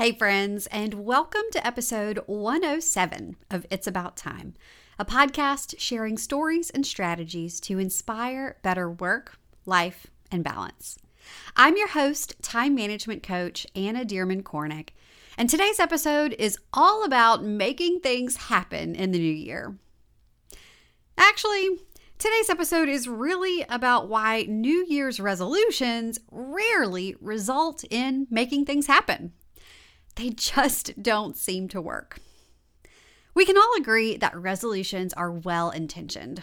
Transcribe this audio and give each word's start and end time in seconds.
Hey, 0.00 0.12
friends, 0.12 0.66
and 0.68 0.94
welcome 0.94 1.42
to 1.52 1.66
episode 1.66 2.20
107 2.24 3.36
of 3.50 3.66
It's 3.70 3.86
About 3.86 4.16
Time, 4.16 4.54
a 4.98 5.04
podcast 5.04 5.74
sharing 5.76 6.16
stories 6.16 6.70
and 6.70 6.86
strategies 6.86 7.60
to 7.60 7.78
inspire 7.78 8.56
better 8.62 8.90
work, 8.90 9.36
life, 9.66 10.06
and 10.32 10.42
balance. 10.42 10.96
I'm 11.54 11.76
your 11.76 11.88
host, 11.88 12.34
time 12.40 12.74
management 12.74 13.22
coach 13.22 13.66
Anna 13.76 14.06
Dearmon 14.06 14.42
Kornick, 14.42 14.92
and 15.36 15.50
today's 15.50 15.78
episode 15.78 16.34
is 16.38 16.56
all 16.72 17.04
about 17.04 17.44
making 17.44 18.00
things 18.00 18.36
happen 18.36 18.94
in 18.94 19.10
the 19.10 19.18
new 19.18 19.34
year. 19.34 19.76
Actually, 21.18 21.78
today's 22.16 22.48
episode 22.48 22.88
is 22.88 23.06
really 23.06 23.66
about 23.68 24.08
why 24.08 24.46
New 24.48 24.82
Year's 24.88 25.20
resolutions 25.20 26.18
rarely 26.30 27.16
result 27.20 27.84
in 27.90 28.26
making 28.30 28.64
things 28.64 28.86
happen. 28.86 29.34
They 30.16 30.30
just 30.30 31.02
don't 31.02 31.36
seem 31.36 31.68
to 31.68 31.80
work. 31.80 32.20
We 33.34 33.44
can 33.44 33.56
all 33.56 33.74
agree 33.78 34.16
that 34.16 34.36
resolutions 34.36 35.12
are 35.14 35.30
well 35.30 35.70
intentioned. 35.70 36.42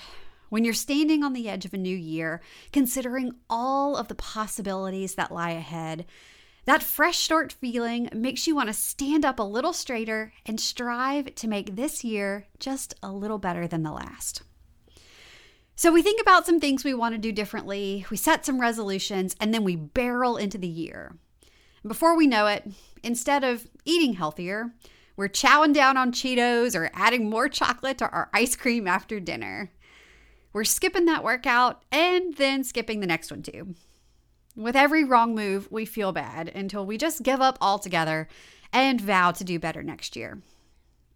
When 0.49 0.63
you're 0.63 0.73
standing 0.73 1.23
on 1.23 1.33
the 1.33 1.49
edge 1.49 1.65
of 1.65 1.73
a 1.73 1.77
new 1.77 1.95
year, 1.95 2.41
considering 2.71 3.33
all 3.49 3.97
of 3.97 4.07
the 4.07 4.15
possibilities 4.15 5.15
that 5.15 5.31
lie 5.31 5.51
ahead, 5.51 6.05
that 6.65 6.83
fresh 6.83 7.19
start 7.19 7.53
feeling 7.53 8.09
makes 8.13 8.47
you 8.47 8.55
want 8.55 8.67
to 8.67 8.73
stand 8.73 9.25
up 9.25 9.39
a 9.39 9.43
little 9.43 9.73
straighter 9.73 10.33
and 10.45 10.59
strive 10.59 11.33
to 11.35 11.47
make 11.47 11.75
this 11.75 12.03
year 12.03 12.47
just 12.59 12.93
a 13.03 13.11
little 13.11 13.37
better 13.37 13.67
than 13.67 13.83
the 13.83 13.91
last. 13.91 14.41
So, 15.75 15.93
we 15.93 16.01
think 16.01 16.19
about 16.19 16.45
some 16.45 16.59
things 16.59 16.83
we 16.83 16.93
want 16.93 17.13
to 17.13 17.19
do 17.19 17.31
differently, 17.31 18.05
we 18.09 18.17
set 18.17 18.45
some 18.45 18.59
resolutions, 18.59 19.35
and 19.39 19.53
then 19.53 19.63
we 19.63 19.75
barrel 19.75 20.35
into 20.35 20.57
the 20.57 20.67
year. 20.67 21.15
Before 21.85 22.17
we 22.17 22.27
know 22.27 22.47
it, 22.47 22.67
instead 23.03 23.43
of 23.43 23.67
eating 23.85 24.13
healthier, 24.13 24.73
we're 25.15 25.29
chowing 25.29 25.73
down 25.73 25.97
on 25.97 26.11
Cheetos 26.11 26.75
or 26.75 26.89
adding 26.93 27.29
more 27.29 27.49
chocolate 27.49 27.97
to 27.99 28.09
our 28.09 28.29
ice 28.33 28.55
cream 28.55 28.87
after 28.87 29.19
dinner. 29.19 29.71
We're 30.53 30.63
skipping 30.63 31.05
that 31.05 31.23
workout 31.23 31.83
and 31.91 32.35
then 32.35 32.63
skipping 32.63 32.99
the 32.99 33.07
next 33.07 33.31
one 33.31 33.43
too. 33.43 33.75
With 34.55 34.75
every 34.75 35.03
wrong 35.03 35.35
move, 35.35 35.71
we 35.71 35.85
feel 35.85 36.11
bad 36.11 36.49
until 36.49 36.85
we 36.85 36.97
just 36.97 37.21
give 37.23 37.41
up 37.41 37.57
altogether 37.61 38.27
and 38.73 38.99
vow 38.99 39.31
to 39.31 39.43
do 39.43 39.59
better 39.59 39.83
next 39.83 40.15
year. 40.15 40.41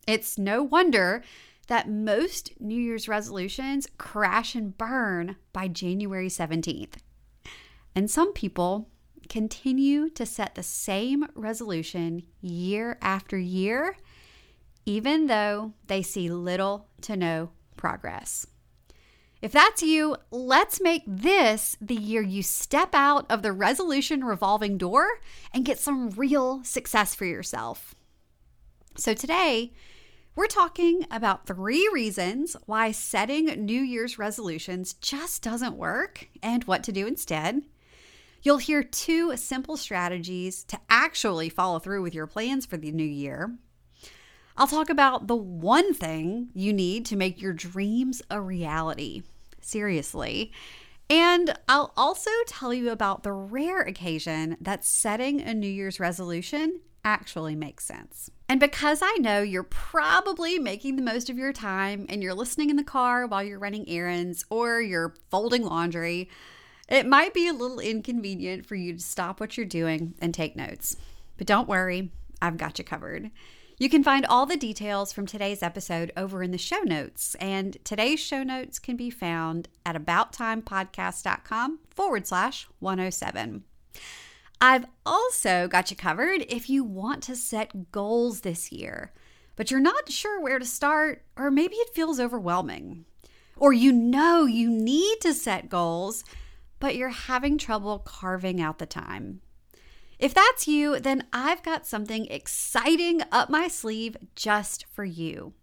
It's 0.07 0.37
no 0.37 0.61
wonder 0.61 1.23
that 1.67 1.89
most 1.89 2.51
New 2.59 2.79
Year's 2.79 3.07
resolutions 3.07 3.87
crash 3.97 4.55
and 4.55 4.77
burn 4.77 5.37
by 5.53 5.67
January 5.67 6.27
17th. 6.27 6.95
And 7.95 8.09
some 8.09 8.33
people 8.33 8.89
continue 9.29 10.09
to 10.11 10.25
set 10.25 10.55
the 10.55 10.63
same 10.63 11.25
resolution 11.35 12.23
year 12.41 12.97
after 13.01 13.37
year, 13.37 13.95
even 14.85 15.27
though 15.27 15.73
they 15.87 16.01
see 16.01 16.29
little 16.29 16.87
to 17.01 17.15
no 17.15 17.51
progress. 17.77 18.47
If 19.41 19.51
that's 19.51 19.81
you, 19.81 20.17
let's 20.29 20.79
make 20.79 21.03
this 21.07 21.75
the 21.81 21.95
year 21.95 22.21
you 22.21 22.43
step 22.43 22.93
out 22.93 23.25
of 23.31 23.41
the 23.41 23.51
resolution 23.51 24.23
revolving 24.23 24.77
door 24.77 25.19
and 25.51 25.65
get 25.65 25.79
some 25.79 26.11
real 26.11 26.63
success 26.63 27.15
for 27.15 27.25
yourself. 27.25 27.95
So, 28.97 29.15
today, 29.15 29.73
we're 30.35 30.47
talking 30.47 31.07
about 31.09 31.47
three 31.47 31.89
reasons 31.91 32.55
why 32.65 32.91
setting 32.91 33.45
New 33.65 33.81
Year's 33.81 34.19
resolutions 34.19 34.93
just 34.93 35.41
doesn't 35.41 35.75
work 35.75 36.27
and 36.43 36.63
what 36.65 36.83
to 36.83 36.91
do 36.91 37.07
instead. 37.07 37.63
You'll 38.43 38.57
hear 38.57 38.83
two 38.83 39.37
simple 39.37 39.77
strategies 39.77 40.63
to 40.65 40.79
actually 40.89 41.49
follow 41.49 41.79
through 41.79 42.01
with 42.01 42.15
your 42.15 42.27
plans 42.27 42.65
for 42.65 42.77
the 42.77 42.91
new 42.91 43.03
year. 43.03 43.55
I'll 44.57 44.67
talk 44.67 44.89
about 44.89 45.27
the 45.27 45.35
one 45.35 45.93
thing 45.93 46.49
you 46.53 46.73
need 46.73 47.05
to 47.07 47.15
make 47.15 47.41
your 47.41 47.53
dreams 47.53 48.21
a 48.29 48.41
reality. 48.41 49.23
Seriously. 49.61 50.51
And 51.09 51.53
I'll 51.67 51.93
also 51.95 52.31
tell 52.47 52.73
you 52.73 52.89
about 52.89 53.23
the 53.23 53.31
rare 53.31 53.81
occasion 53.81 54.57
that 54.61 54.85
setting 54.85 55.41
a 55.41 55.53
New 55.53 55.67
Year's 55.67 55.99
resolution 55.99 56.79
actually 57.03 57.55
makes 57.55 57.83
sense. 57.83 58.29
And 58.47 58.59
because 58.59 59.01
I 59.03 59.17
know 59.19 59.41
you're 59.41 59.63
probably 59.63 60.57
making 60.57 60.95
the 60.95 61.01
most 61.01 61.29
of 61.29 61.37
your 61.37 61.53
time 61.53 62.05
and 62.09 62.23
you're 62.23 62.33
listening 62.33 62.69
in 62.69 62.75
the 62.75 62.83
car 62.83 63.27
while 63.27 63.43
you're 63.43 63.59
running 63.59 63.87
errands 63.89 64.45
or 64.49 64.81
you're 64.81 65.15
folding 65.29 65.63
laundry, 65.63 66.29
it 66.87 67.05
might 67.05 67.33
be 67.33 67.47
a 67.47 67.53
little 67.53 67.79
inconvenient 67.79 68.65
for 68.65 68.75
you 68.75 68.93
to 68.93 68.99
stop 68.99 69.39
what 69.39 69.57
you're 69.57 69.65
doing 69.65 70.13
and 70.21 70.33
take 70.33 70.55
notes. 70.55 70.95
But 71.37 71.47
don't 71.47 71.67
worry, 71.67 72.11
I've 72.41 72.57
got 72.57 72.77
you 72.79 72.85
covered. 72.85 73.31
You 73.81 73.89
can 73.89 74.03
find 74.03 74.27
all 74.27 74.45
the 74.45 74.57
details 74.57 75.11
from 75.11 75.25
today's 75.25 75.63
episode 75.63 76.11
over 76.15 76.43
in 76.43 76.51
the 76.51 76.57
show 76.59 76.81
notes, 76.81 77.33
and 77.39 77.77
today's 77.83 78.19
show 78.19 78.43
notes 78.43 78.77
can 78.77 78.95
be 78.95 79.09
found 79.09 79.69
at 79.83 79.95
abouttimepodcast.com 79.95 81.79
forward 81.89 82.27
slash 82.27 82.67
107. 82.77 83.63
I've 84.61 84.85
also 85.03 85.67
got 85.67 85.89
you 85.89 85.97
covered 85.97 86.45
if 86.47 86.69
you 86.69 86.83
want 86.83 87.23
to 87.23 87.35
set 87.35 87.91
goals 87.91 88.41
this 88.41 88.71
year, 88.71 89.11
but 89.55 89.71
you're 89.71 89.79
not 89.79 90.11
sure 90.11 90.39
where 90.39 90.59
to 90.59 90.65
start, 90.65 91.23
or 91.35 91.49
maybe 91.49 91.73
it 91.77 91.95
feels 91.95 92.19
overwhelming, 92.19 93.05
or 93.57 93.73
you 93.73 93.91
know 93.91 94.45
you 94.45 94.69
need 94.69 95.21
to 95.21 95.33
set 95.33 95.69
goals 95.69 96.23
but 96.81 96.97
you're 96.97 97.09
having 97.09 97.57
trouble 97.57 97.99
carving 97.99 98.59
out 98.59 98.79
the 98.79 98.85
time. 98.85 99.39
If 100.19 100.33
that's 100.33 100.67
you, 100.67 100.99
then 100.99 101.25
I've 101.31 101.63
got 101.63 101.87
something 101.87 102.25
exciting 102.25 103.21
up 103.31 103.49
my 103.49 103.69
sleeve 103.69 104.17
just 104.35 104.85
for 104.91 105.05
you. 105.05 105.53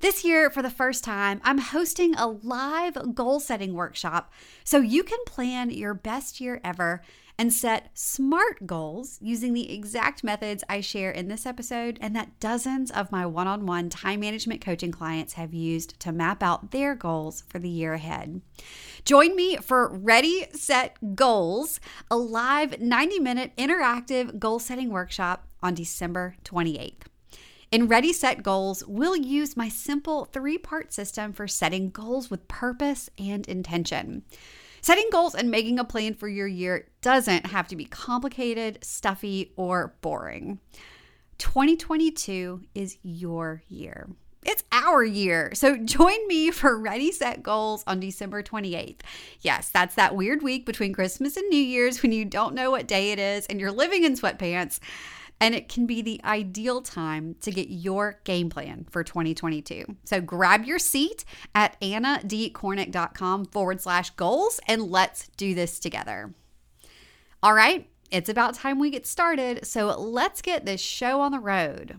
This 0.00 0.24
year, 0.24 0.50
for 0.50 0.60
the 0.60 0.68
first 0.68 1.04
time, 1.04 1.40
I'm 1.44 1.58
hosting 1.58 2.14
a 2.14 2.26
live 2.26 3.14
goal 3.14 3.40
setting 3.40 3.74
workshop 3.74 4.32
so 4.64 4.78
you 4.78 5.02
can 5.02 5.18
plan 5.26 5.70
your 5.70 5.94
best 5.94 6.40
year 6.40 6.60
ever 6.64 7.02
and 7.38 7.52
set 7.52 7.90
SMART 7.94 8.66
goals 8.66 9.18
using 9.20 9.54
the 9.54 9.72
exact 9.72 10.22
methods 10.22 10.62
I 10.68 10.80
share 10.80 11.10
in 11.10 11.28
this 11.28 11.46
episode 11.46 11.98
and 12.00 12.14
that 12.14 12.38
dozens 12.40 12.90
of 12.90 13.12
my 13.12 13.26
one 13.26 13.48
on 13.48 13.66
one 13.66 13.88
time 13.88 14.20
management 14.20 14.60
coaching 14.60 14.92
clients 14.92 15.34
have 15.34 15.54
used 15.54 15.98
to 16.00 16.12
map 16.12 16.42
out 16.42 16.70
their 16.70 16.94
goals 16.94 17.42
for 17.48 17.58
the 17.58 17.68
year 17.68 17.94
ahead. 17.94 18.40
Join 19.04 19.34
me 19.34 19.56
for 19.56 19.88
Ready, 19.88 20.46
Set, 20.52 21.14
Goals, 21.14 21.80
a 22.10 22.16
live 22.16 22.80
90 22.80 23.18
minute 23.18 23.52
interactive 23.56 24.38
goal 24.38 24.58
setting 24.58 24.90
workshop 24.90 25.48
on 25.62 25.74
December 25.74 26.36
28th. 26.44 27.02
In 27.72 27.88
Ready 27.88 28.12
Set 28.12 28.42
Goals, 28.42 28.84
we'll 28.86 29.16
use 29.16 29.56
my 29.56 29.70
simple 29.70 30.26
three 30.26 30.58
part 30.58 30.92
system 30.92 31.32
for 31.32 31.48
setting 31.48 31.88
goals 31.88 32.30
with 32.30 32.46
purpose 32.46 33.08
and 33.16 33.48
intention. 33.48 34.24
Setting 34.84 35.08
goals 35.12 35.36
and 35.36 35.48
making 35.48 35.78
a 35.78 35.84
plan 35.84 36.12
for 36.12 36.26
your 36.26 36.48
year 36.48 36.88
doesn't 37.02 37.46
have 37.46 37.68
to 37.68 37.76
be 37.76 37.84
complicated, 37.84 38.80
stuffy, 38.82 39.52
or 39.54 39.94
boring. 40.00 40.58
2022 41.38 42.62
is 42.74 42.98
your 43.04 43.62
year. 43.68 44.10
It's 44.44 44.64
our 44.72 45.04
year. 45.04 45.52
So 45.54 45.76
join 45.84 46.26
me 46.26 46.50
for 46.50 46.76
Ready 46.76 47.12
Set 47.12 47.44
Goals 47.44 47.84
on 47.86 48.00
December 48.00 48.42
28th. 48.42 49.02
Yes, 49.40 49.68
that's 49.68 49.94
that 49.94 50.16
weird 50.16 50.42
week 50.42 50.66
between 50.66 50.92
Christmas 50.92 51.36
and 51.36 51.48
New 51.48 51.62
Year's 51.62 52.02
when 52.02 52.10
you 52.10 52.24
don't 52.24 52.56
know 52.56 52.72
what 52.72 52.88
day 52.88 53.12
it 53.12 53.20
is 53.20 53.46
and 53.46 53.60
you're 53.60 53.70
living 53.70 54.02
in 54.02 54.16
sweatpants 54.16 54.80
and 55.42 55.56
it 55.56 55.68
can 55.68 55.86
be 55.86 56.00
the 56.00 56.20
ideal 56.22 56.80
time 56.80 57.34
to 57.40 57.50
get 57.50 57.68
your 57.68 58.20
game 58.22 58.48
plan 58.48 58.86
for 58.88 59.02
2022. 59.02 59.96
So 60.04 60.20
grab 60.20 60.64
your 60.64 60.78
seat 60.78 61.24
at 61.52 61.78
annadkornick.com 61.80 63.46
forward 63.46 63.80
slash 63.80 64.10
goals 64.10 64.60
and 64.68 64.82
let's 64.82 65.26
do 65.36 65.52
this 65.52 65.80
together. 65.80 66.32
All 67.42 67.54
right, 67.54 67.88
it's 68.12 68.28
about 68.28 68.54
time 68.54 68.78
we 68.78 68.90
get 68.90 69.04
started. 69.04 69.66
So 69.66 69.88
let's 69.98 70.42
get 70.42 70.64
this 70.64 70.80
show 70.80 71.20
on 71.20 71.32
the 71.32 71.40
road. 71.40 71.98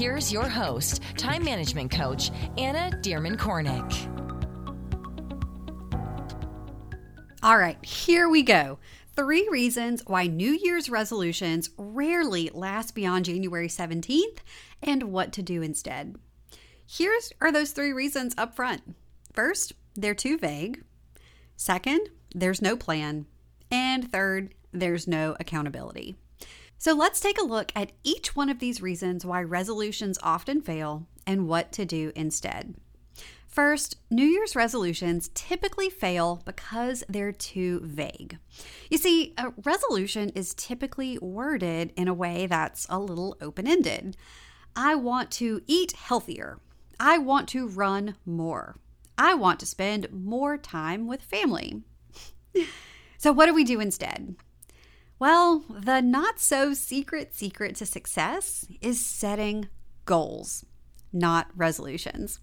Here's 0.00 0.32
your 0.32 0.48
host, 0.48 1.02
time 1.18 1.44
management 1.44 1.90
coach, 1.90 2.30
Anna 2.56 2.90
Dearmon 3.02 3.36
Kornick. 3.36 3.92
All 7.42 7.58
right, 7.58 7.76
here 7.84 8.26
we 8.30 8.42
go. 8.42 8.78
Three 9.14 9.46
reasons 9.50 10.02
why 10.06 10.26
New 10.26 10.52
Year's 10.52 10.88
resolutions 10.88 11.68
rarely 11.76 12.48
last 12.54 12.94
beyond 12.94 13.26
January 13.26 13.68
17th 13.68 14.38
and 14.82 15.02
what 15.12 15.34
to 15.34 15.42
do 15.42 15.60
instead. 15.60 16.16
Here's 16.86 17.30
are 17.38 17.52
those 17.52 17.72
three 17.72 17.92
reasons 17.92 18.34
up 18.38 18.56
front. 18.56 18.80
First, 19.34 19.74
they're 19.94 20.14
too 20.14 20.38
vague. 20.38 20.82
Second, 21.56 22.08
there's 22.34 22.62
no 22.62 22.74
plan. 22.74 23.26
And 23.70 24.10
third, 24.10 24.54
there's 24.72 25.06
no 25.06 25.36
accountability. 25.38 26.16
So 26.80 26.94
let's 26.94 27.20
take 27.20 27.38
a 27.38 27.44
look 27.44 27.72
at 27.76 27.92
each 28.04 28.34
one 28.34 28.48
of 28.48 28.58
these 28.58 28.80
reasons 28.80 29.26
why 29.26 29.42
resolutions 29.42 30.18
often 30.22 30.62
fail 30.62 31.06
and 31.26 31.46
what 31.46 31.72
to 31.72 31.84
do 31.84 32.10
instead. 32.16 32.74
First, 33.46 33.98
New 34.10 34.24
Year's 34.24 34.56
resolutions 34.56 35.28
typically 35.34 35.90
fail 35.90 36.40
because 36.46 37.04
they're 37.06 37.32
too 37.32 37.82
vague. 37.84 38.38
You 38.88 38.96
see, 38.96 39.34
a 39.36 39.52
resolution 39.62 40.30
is 40.30 40.54
typically 40.54 41.18
worded 41.18 41.92
in 41.96 42.08
a 42.08 42.14
way 42.14 42.46
that's 42.46 42.86
a 42.88 42.98
little 42.98 43.36
open 43.42 43.66
ended. 43.66 44.16
I 44.74 44.94
want 44.94 45.30
to 45.32 45.60
eat 45.66 45.92
healthier. 45.92 46.60
I 46.98 47.18
want 47.18 47.46
to 47.50 47.68
run 47.68 48.16
more. 48.24 48.78
I 49.18 49.34
want 49.34 49.60
to 49.60 49.66
spend 49.66 50.10
more 50.10 50.56
time 50.56 51.06
with 51.06 51.20
family. 51.20 51.82
so, 53.18 53.32
what 53.32 53.44
do 53.44 53.54
we 53.54 53.64
do 53.64 53.80
instead? 53.80 54.34
Well, 55.20 55.64
the 55.68 56.00
not 56.00 56.40
so 56.40 56.72
secret 56.72 57.34
secret 57.34 57.76
to 57.76 57.84
success 57.84 58.66
is 58.80 59.04
setting 59.04 59.68
goals, 60.06 60.64
not 61.12 61.48
resolutions. 61.54 62.40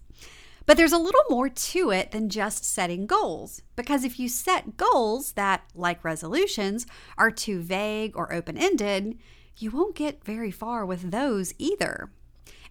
But 0.64 0.76
there's 0.76 0.92
a 0.92 0.98
little 0.98 1.24
more 1.28 1.48
to 1.48 1.90
it 1.90 2.12
than 2.12 2.28
just 2.28 2.64
setting 2.64 3.06
goals, 3.06 3.62
because 3.74 4.04
if 4.04 4.20
you 4.20 4.28
set 4.28 4.76
goals 4.76 5.32
that, 5.32 5.64
like 5.74 6.04
resolutions, 6.04 6.86
are 7.16 7.32
too 7.32 7.62
vague 7.62 8.16
or 8.16 8.32
open 8.32 8.56
ended, 8.56 9.18
you 9.56 9.72
won't 9.72 9.96
get 9.96 10.24
very 10.24 10.52
far 10.52 10.86
with 10.86 11.10
those 11.10 11.52
either. 11.58 12.12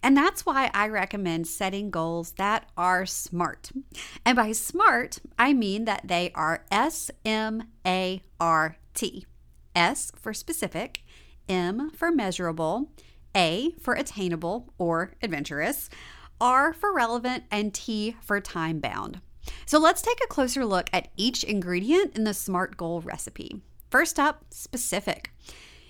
And 0.02 0.16
that's 0.16 0.46
why 0.46 0.70
I 0.72 0.88
recommend 0.88 1.48
setting 1.48 1.90
goals 1.90 2.30
that 2.38 2.70
are 2.78 3.04
smart. 3.04 3.72
And 4.24 4.36
by 4.36 4.52
smart, 4.52 5.18
I 5.38 5.52
mean 5.52 5.84
that 5.84 6.08
they 6.08 6.32
are 6.34 6.64
S 6.70 7.10
M 7.26 7.64
A 7.84 8.22
R 8.40 8.78
T. 8.94 9.26
S 9.78 10.10
for 10.16 10.34
specific, 10.34 11.04
M 11.48 11.90
for 11.90 12.10
measurable, 12.10 12.90
A 13.34 13.70
for 13.80 13.94
attainable 13.94 14.72
or 14.76 15.14
adventurous, 15.22 15.88
R 16.40 16.72
for 16.72 16.92
relevant, 16.92 17.44
and 17.50 17.72
T 17.72 18.16
for 18.20 18.40
time 18.40 18.80
bound. 18.80 19.20
So 19.66 19.78
let's 19.78 20.02
take 20.02 20.18
a 20.22 20.28
closer 20.28 20.66
look 20.66 20.90
at 20.92 21.08
each 21.16 21.44
ingredient 21.44 22.16
in 22.16 22.24
the 22.24 22.34
SMART 22.34 22.76
goal 22.76 23.00
recipe. 23.00 23.62
First 23.88 24.18
up, 24.18 24.44
specific. 24.50 25.30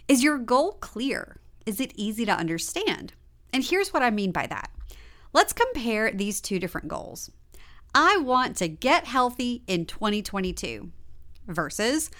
Is 0.06 0.23
your 0.23 0.38
goal 0.38 0.73
clear? 0.73 1.40
Is 1.67 1.81
it 1.81 1.93
easy 1.96 2.25
to 2.26 2.32
understand? 2.32 3.14
And 3.52 3.64
here's 3.64 3.93
what 3.93 4.02
I 4.02 4.11
mean 4.11 4.32
by 4.32 4.46
that. 4.46 4.70
Let's 5.32 5.52
compare 5.52 6.12
these 6.12 6.40
two 6.40 6.58
different 6.58 6.88
goals. 6.88 7.31
I 7.94 8.19
want 8.19 8.56
to 8.58 8.69
get 8.69 9.06
healthy 9.06 9.62
in 9.67 9.87
2022 9.87 10.90
versus 11.46 12.11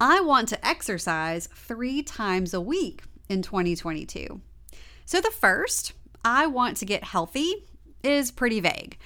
I 0.00 0.20
want 0.20 0.48
to 0.48 0.66
exercise 0.66 1.48
three 1.54 2.02
times 2.02 2.54
a 2.54 2.60
week 2.60 3.02
in 3.28 3.42
2022. 3.42 4.40
So 5.04 5.20
the 5.20 5.30
first, 5.30 5.92
I 6.24 6.46
want 6.46 6.76
to 6.78 6.84
get 6.84 7.04
healthy, 7.04 7.66
is 8.02 8.30
pretty 8.30 8.60
vague. 8.60 8.98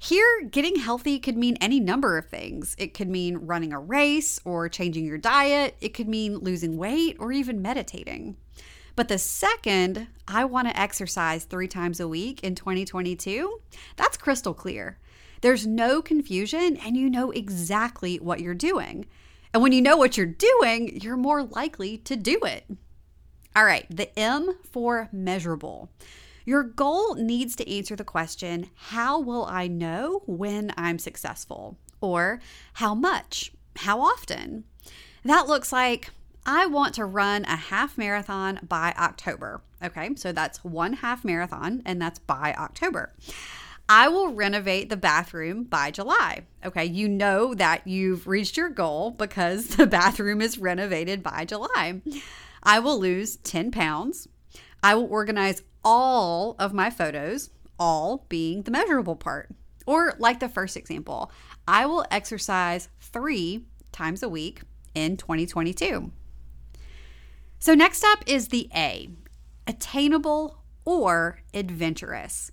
Here, 0.00 0.44
getting 0.48 0.76
healthy 0.76 1.18
could 1.18 1.36
mean 1.36 1.56
any 1.60 1.80
number 1.80 2.18
of 2.18 2.26
things. 2.26 2.76
It 2.78 2.94
could 2.94 3.08
mean 3.08 3.38
running 3.38 3.72
a 3.72 3.80
race 3.80 4.38
or 4.44 4.68
changing 4.68 5.04
your 5.04 5.18
diet. 5.18 5.76
It 5.80 5.92
could 5.92 6.08
mean 6.08 6.38
losing 6.38 6.76
weight 6.76 7.16
or 7.18 7.32
even 7.32 7.60
meditating. 7.60 8.36
But 8.94 9.08
the 9.08 9.18
second, 9.18 10.06
I 10.26 10.44
want 10.44 10.68
to 10.68 10.80
exercise 10.80 11.44
three 11.44 11.68
times 11.68 11.98
a 11.98 12.08
week 12.08 12.42
in 12.44 12.54
2022, 12.54 13.60
that's 13.96 14.16
crystal 14.16 14.54
clear. 14.54 14.98
There's 15.40 15.66
no 15.66 16.02
confusion 16.02 16.76
and 16.76 16.96
you 16.96 17.10
know 17.10 17.30
exactly 17.30 18.16
what 18.16 18.40
you're 18.40 18.54
doing. 18.54 19.06
And 19.52 19.62
when 19.62 19.72
you 19.72 19.82
know 19.82 19.96
what 19.96 20.16
you're 20.16 20.26
doing, 20.26 21.00
you're 21.00 21.16
more 21.16 21.42
likely 21.42 21.98
to 21.98 22.16
do 22.16 22.38
it. 22.42 22.64
All 23.56 23.64
right, 23.64 23.86
the 23.90 24.16
M 24.18 24.56
for 24.70 25.08
measurable. 25.12 25.90
Your 26.44 26.62
goal 26.62 27.14
needs 27.14 27.56
to 27.56 27.70
answer 27.70 27.96
the 27.96 28.04
question 28.04 28.70
how 28.74 29.20
will 29.20 29.44
I 29.44 29.66
know 29.66 30.22
when 30.26 30.72
I'm 30.76 30.98
successful? 30.98 31.78
Or 32.00 32.40
how 32.74 32.94
much? 32.94 33.52
How 33.76 34.00
often? 34.00 34.64
That 35.24 35.46
looks 35.46 35.72
like 35.72 36.10
I 36.46 36.66
want 36.66 36.94
to 36.94 37.04
run 37.04 37.44
a 37.44 37.56
half 37.56 37.98
marathon 37.98 38.60
by 38.66 38.94
October. 38.98 39.60
Okay, 39.82 40.10
so 40.16 40.32
that's 40.32 40.64
one 40.64 40.94
half 40.94 41.24
marathon, 41.24 41.82
and 41.84 42.00
that's 42.00 42.18
by 42.18 42.54
October. 42.54 43.12
I 43.88 44.08
will 44.08 44.34
renovate 44.34 44.90
the 44.90 44.98
bathroom 44.98 45.64
by 45.64 45.90
July. 45.90 46.42
Okay, 46.64 46.84
you 46.84 47.08
know 47.08 47.54
that 47.54 47.86
you've 47.86 48.26
reached 48.26 48.56
your 48.56 48.68
goal 48.68 49.12
because 49.12 49.66
the 49.76 49.86
bathroom 49.86 50.42
is 50.42 50.58
renovated 50.58 51.22
by 51.22 51.46
July. 51.46 52.02
I 52.62 52.80
will 52.80 53.00
lose 53.00 53.36
10 53.36 53.70
pounds. 53.70 54.28
I 54.82 54.94
will 54.94 55.06
organize 55.10 55.62
all 55.82 56.54
of 56.58 56.74
my 56.74 56.90
photos, 56.90 57.50
all 57.78 58.26
being 58.28 58.62
the 58.62 58.70
measurable 58.70 59.16
part. 59.16 59.50
Or, 59.86 60.14
like 60.18 60.40
the 60.40 60.50
first 60.50 60.76
example, 60.76 61.32
I 61.66 61.86
will 61.86 62.04
exercise 62.10 62.90
three 63.00 63.64
times 63.90 64.22
a 64.22 64.28
week 64.28 64.60
in 64.94 65.16
2022. 65.16 66.12
So, 67.58 67.74
next 67.74 68.04
up 68.04 68.22
is 68.26 68.48
the 68.48 68.68
A 68.74 69.08
attainable 69.66 70.62
or 70.84 71.40
adventurous. 71.54 72.52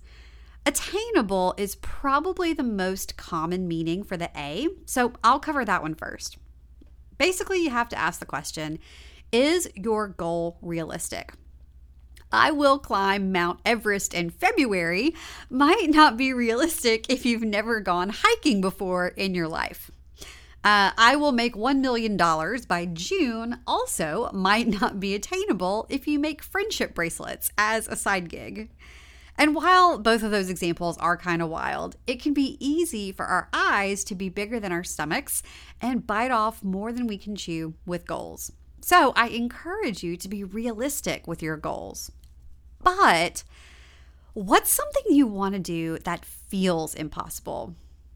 Attainable 0.66 1.54
is 1.56 1.76
probably 1.76 2.52
the 2.52 2.64
most 2.64 3.16
common 3.16 3.68
meaning 3.68 4.02
for 4.02 4.16
the 4.16 4.30
A, 4.36 4.66
so 4.84 5.12
I'll 5.22 5.38
cover 5.38 5.64
that 5.64 5.80
one 5.80 5.94
first. 5.94 6.38
Basically, 7.18 7.62
you 7.62 7.70
have 7.70 7.88
to 7.90 7.98
ask 7.98 8.18
the 8.18 8.26
question 8.26 8.80
Is 9.30 9.68
your 9.76 10.08
goal 10.08 10.58
realistic? 10.60 11.34
I 12.32 12.50
will 12.50 12.80
climb 12.80 13.30
Mount 13.30 13.60
Everest 13.64 14.12
in 14.12 14.30
February 14.30 15.14
might 15.48 15.90
not 15.90 16.16
be 16.16 16.32
realistic 16.32 17.08
if 17.08 17.24
you've 17.24 17.44
never 17.44 17.78
gone 17.78 18.10
hiking 18.12 18.60
before 18.60 19.08
in 19.08 19.36
your 19.36 19.46
life. 19.46 19.92
Uh, 20.64 20.90
I 20.98 21.14
will 21.14 21.30
make 21.30 21.54
$1 21.54 21.78
million 21.78 22.16
by 22.16 22.88
June 22.92 23.60
also 23.68 24.28
might 24.32 24.66
not 24.66 24.98
be 24.98 25.14
attainable 25.14 25.86
if 25.88 26.08
you 26.08 26.18
make 26.18 26.42
friendship 26.42 26.92
bracelets 26.92 27.52
as 27.56 27.86
a 27.86 27.94
side 27.94 28.28
gig. 28.28 28.70
And 29.38 29.54
while 29.54 29.98
both 29.98 30.22
of 30.22 30.30
those 30.30 30.48
examples 30.48 30.96
are 30.98 31.16
kind 31.16 31.42
of 31.42 31.48
wild, 31.48 31.96
it 32.06 32.22
can 32.22 32.32
be 32.32 32.56
easy 32.58 33.12
for 33.12 33.26
our 33.26 33.48
eyes 33.52 34.02
to 34.04 34.14
be 34.14 34.28
bigger 34.28 34.58
than 34.58 34.72
our 34.72 34.84
stomachs 34.84 35.42
and 35.80 36.06
bite 36.06 36.30
off 36.30 36.64
more 36.64 36.92
than 36.92 37.06
we 37.06 37.18
can 37.18 37.36
chew 37.36 37.74
with 37.84 38.06
goals. 38.06 38.52
So 38.80 39.12
I 39.16 39.28
encourage 39.28 40.02
you 40.02 40.16
to 40.16 40.28
be 40.28 40.44
realistic 40.44 41.26
with 41.26 41.42
your 41.42 41.56
goals. 41.56 42.10
But 42.82 43.42
what's 44.32 44.70
something 44.70 45.02
you 45.10 45.26
want 45.26 45.54
to 45.54 45.60
do 45.60 45.98
that 46.04 46.24
feels 46.24 46.94
impossible? 46.94 47.74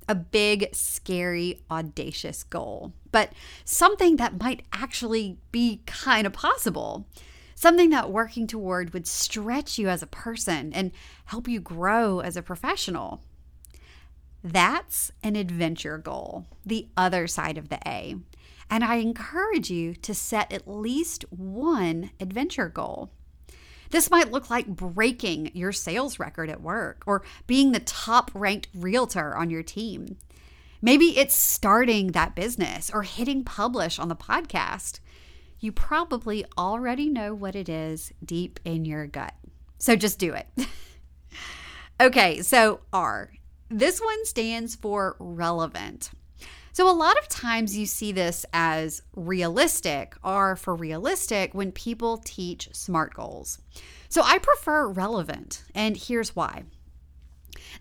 A 0.09 0.15
big, 0.15 0.75
scary, 0.75 1.62
audacious 1.71 2.45
goal, 2.45 2.93
but 3.12 3.33
something 3.65 4.17
that 4.17 4.41
might 4.41 4.62
actually 4.73 5.39
be 5.53 5.83
kind 5.87 6.27
of 6.27 6.33
possible. 6.33 7.07
Something 7.61 7.90
that 7.90 8.11
working 8.11 8.47
toward 8.47 8.95
would 8.95 9.07
stretch 9.07 9.76
you 9.76 9.90
as 9.90 10.02
a 10.02 10.07
person 10.07 10.73
and 10.73 10.93
help 11.26 11.47
you 11.47 11.61
grow 11.61 12.21
as 12.21 12.35
a 12.35 12.43
professional. 12.43 13.21
That's 14.43 15.12
an 15.23 15.37
adventure 15.37 15.99
goal, 15.99 16.47
the 16.64 16.88
other 16.97 17.26
side 17.26 17.59
of 17.59 17.69
the 17.69 17.79
A. 17.87 18.17
And 18.71 18.83
I 18.83 18.95
encourage 18.95 19.69
you 19.69 19.93
to 19.97 20.14
set 20.14 20.50
at 20.50 20.67
least 20.67 21.26
one 21.29 22.12
adventure 22.19 22.71
goal. 22.71 23.11
This 23.90 24.11
might 24.11 24.33
look 24.33 24.49
like 24.49 24.67
breaking 24.67 25.50
your 25.52 25.73
sales 25.73 26.19
record 26.19 26.49
at 26.49 26.62
work 26.62 27.02
or 27.07 27.23
being 27.47 27.73
the 27.73 27.81
top 27.81 28.31
ranked 28.33 28.69
realtor 28.75 29.37
on 29.37 29.50
your 29.50 29.62
team. 29.62 30.17
Maybe 30.81 31.19
it's 31.19 31.37
starting 31.37 32.12
that 32.12 32.35
business 32.35 32.90
or 32.90 33.02
hitting 33.02 33.45
publish 33.45 33.99
on 33.99 34.09
the 34.09 34.17
podcast. 34.17 35.00
You 35.61 35.73
probably 35.73 36.45
already 36.57 37.09
know 37.09 37.35
what 37.35 37.55
it 37.55 37.69
is 37.69 38.12
deep 38.25 38.59
in 38.64 38.85
your 38.85 39.07
gut. 39.07 39.35
So 39.79 39.95
just 39.95 40.19
do 40.19 40.35
it. 40.35 40.47
okay, 42.00 42.43
so 42.43 42.81
R. 42.93 43.31
This 43.69 44.00
one 44.00 44.25
stands 44.25 44.75
for 44.75 45.17
relevant. 45.19 46.11
So, 46.73 46.88
a 46.88 46.95
lot 46.95 47.19
of 47.19 47.29
times 47.29 47.76
you 47.76 47.85
see 47.85 48.12
this 48.12 48.47
as 48.52 49.02
realistic 49.14 50.14
or 50.23 50.55
for 50.57 50.75
realistic 50.75 51.52
when 51.52 51.73
people 51.73 52.19
teach 52.19 52.69
SMART 52.73 53.14
goals. 53.14 53.59
So, 54.09 54.23
I 54.25 54.38
prefer 54.38 54.88
relevant, 54.88 55.64
and 55.75 55.97
here's 55.97 56.37
why. 56.37 56.64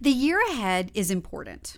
The 0.01 0.12
year 0.12 0.41
ahead 0.50 0.91
is 0.93 1.12
important, 1.12 1.77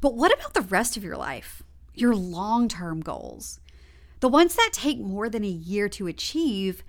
but 0.00 0.14
what 0.14 0.32
about 0.32 0.54
the 0.54 0.60
rest 0.60 0.96
of 0.96 1.04
your 1.04 1.16
life? 1.16 1.62
Your 1.94 2.14
long 2.14 2.68
term 2.68 3.00
goals? 3.00 3.60
The 4.20 4.28
ones 4.28 4.54
that 4.54 4.70
take 4.72 4.98
more 4.98 5.28
than 5.28 5.44
a 5.44 5.48
year 5.48 5.88
to 5.90 6.06
achieve, 6.06 6.82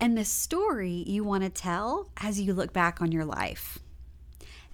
and 0.00 0.18
the 0.18 0.24
story 0.24 1.04
you 1.06 1.22
want 1.22 1.44
to 1.44 1.50
tell 1.50 2.10
as 2.16 2.40
you 2.40 2.52
look 2.52 2.72
back 2.72 3.00
on 3.00 3.12
your 3.12 3.24
life. 3.24 3.78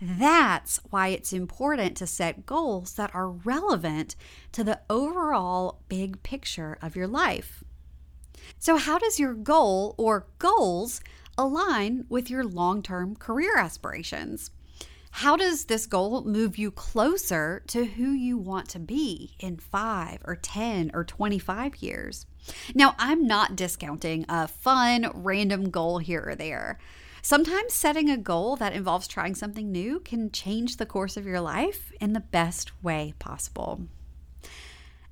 That's 0.01 0.81
why 0.91 1.09
it's 1.09 1.33
important 1.33 1.97
to 1.97 2.07
set 2.07 2.47
goals 2.47 2.95
that 2.95 3.15
are 3.15 3.29
relevant 3.31 4.15
to 4.53 4.63
the 4.63 4.81
overall 4.89 5.81
big 5.89 6.23
picture 6.23 6.79
of 6.81 6.95
your 6.95 7.09
life. 7.09 7.65
So, 8.59 8.77
how 8.77 8.99
does 8.99 9.19
your 9.19 9.35
goal 9.35 9.95
or 9.99 10.29
goals 10.39 11.01
align 11.37 12.07
with 12.09 12.31
your 12.31 12.45
long 12.45 12.83
term 12.83 13.17
career 13.17 13.57
aspirations? 13.57 14.51
How 15.11 15.37
does 15.37 15.65
this 15.65 15.87
goal 15.87 16.25
move 16.25 16.59
you 16.59 16.71
closer 16.71 17.63
to 17.69 17.85
who 17.85 18.13
you 18.13 18.39
want 18.39 18.69
to 18.71 18.79
be 18.79 19.35
in 19.41 19.57
five 19.57 20.21
or 20.25 20.37
10 20.37 20.91
or 20.95 21.05
25 21.05 21.77
years? 21.77 22.27
Now, 22.75 22.95
I'm 22.99 23.27
not 23.27 23.57
discounting 23.57 24.25
a 24.29 24.47
fun, 24.47 25.11
random 25.15 25.71
goal 25.71 25.99
here 25.99 26.25
or 26.29 26.35
there. 26.35 26.79
Sometimes 27.21 27.75
setting 27.75 28.09
a 28.09 28.17
goal 28.17 28.57
that 28.57 28.73
involves 28.73 29.09
trying 29.09 29.35
something 29.35 29.73
new 29.73 30.01
can 30.01 30.31
change 30.31 30.77
the 30.77 30.87
course 30.87 31.17
of 31.17 31.27
your 31.27 31.41
life 31.41 31.93
in 32.01 32.13
the 32.13 32.21
best 32.21 32.83
way 32.83 33.15
possible. 33.19 33.83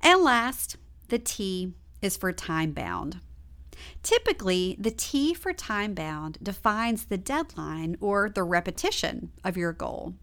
And 0.01 0.21
last, 0.21 0.77
the 1.09 1.19
T 1.19 1.73
is 2.01 2.15
for 2.15 2.31
time 2.31 2.71
bound. 2.71 3.19
Typically, 4.03 4.75
the 4.79 4.91
T 4.91 5.33
for 5.33 5.53
time 5.53 5.93
bound 5.93 6.37
defines 6.41 7.05
the 7.05 7.17
deadline 7.17 7.97
or 7.99 8.29
the 8.29 8.43
repetition 8.43 9.31
of 9.43 9.57
your 9.57 9.73
goal. 9.73 10.15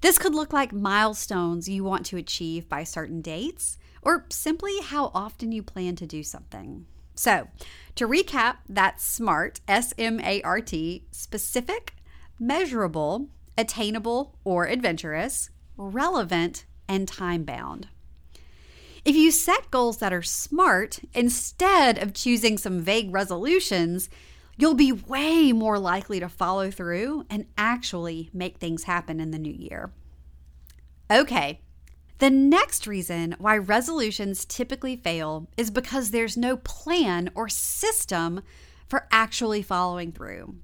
This 0.00 0.18
could 0.18 0.34
look 0.34 0.52
like 0.52 0.72
milestones 0.72 1.68
you 1.68 1.82
want 1.82 2.06
to 2.06 2.16
achieve 2.16 2.68
by 2.68 2.84
certain 2.84 3.22
dates, 3.22 3.78
or 4.02 4.26
simply 4.30 4.80
how 4.82 5.10
often 5.14 5.52
you 5.52 5.62
plan 5.62 5.96
to 5.96 6.06
do 6.06 6.22
something. 6.22 6.86
So, 7.14 7.48
to 7.94 8.06
recap, 8.06 8.56
that's 8.68 9.02
SMART, 9.02 9.60
S 9.66 9.94
M 9.96 10.20
A 10.20 10.42
R 10.42 10.60
T, 10.60 11.06
specific, 11.10 11.94
measurable, 12.38 13.28
attainable 13.56 14.36
or 14.44 14.66
adventurous, 14.66 15.50
relevant, 15.76 16.66
and 16.86 17.08
time 17.08 17.44
bound. 17.44 17.88
If 19.06 19.14
you 19.14 19.30
set 19.30 19.70
goals 19.70 19.98
that 19.98 20.12
are 20.12 20.20
smart 20.20 20.98
instead 21.14 21.96
of 21.96 22.12
choosing 22.12 22.58
some 22.58 22.80
vague 22.80 23.14
resolutions, 23.14 24.10
you'll 24.56 24.74
be 24.74 24.90
way 24.90 25.52
more 25.52 25.78
likely 25.78 26.18
to 26.18 26.28
follow 26.28 26.72
through 26.72 27.24
and 27.30 27.46
actually 27.56 28.30
make 28.32 28.58
things 28.58 28.82
happen 28.82 29.20
in 29.20 29.30
the 29.30 29.38
new 29.38 29.52
year. 29.52 29.92
Okay, 31.08 31.60
the 32.18 32.30
next 32.30 32.88
reason 32.88 33.36
why 33.38 33.56
resolutions 33.56 34.44
typically 34.44 34.96
fail 34.96 35.46
is 35.56 35.70
because 35.70 36.10
there's 36.10 36.36
no 36.36 36.56
plan 36.56 37.30
or 37.36 37.48
system 37.48 38.42
for 38.88 39.06
actually 39.12 39.62
following 39.62 40.10
through. 40.10 40.56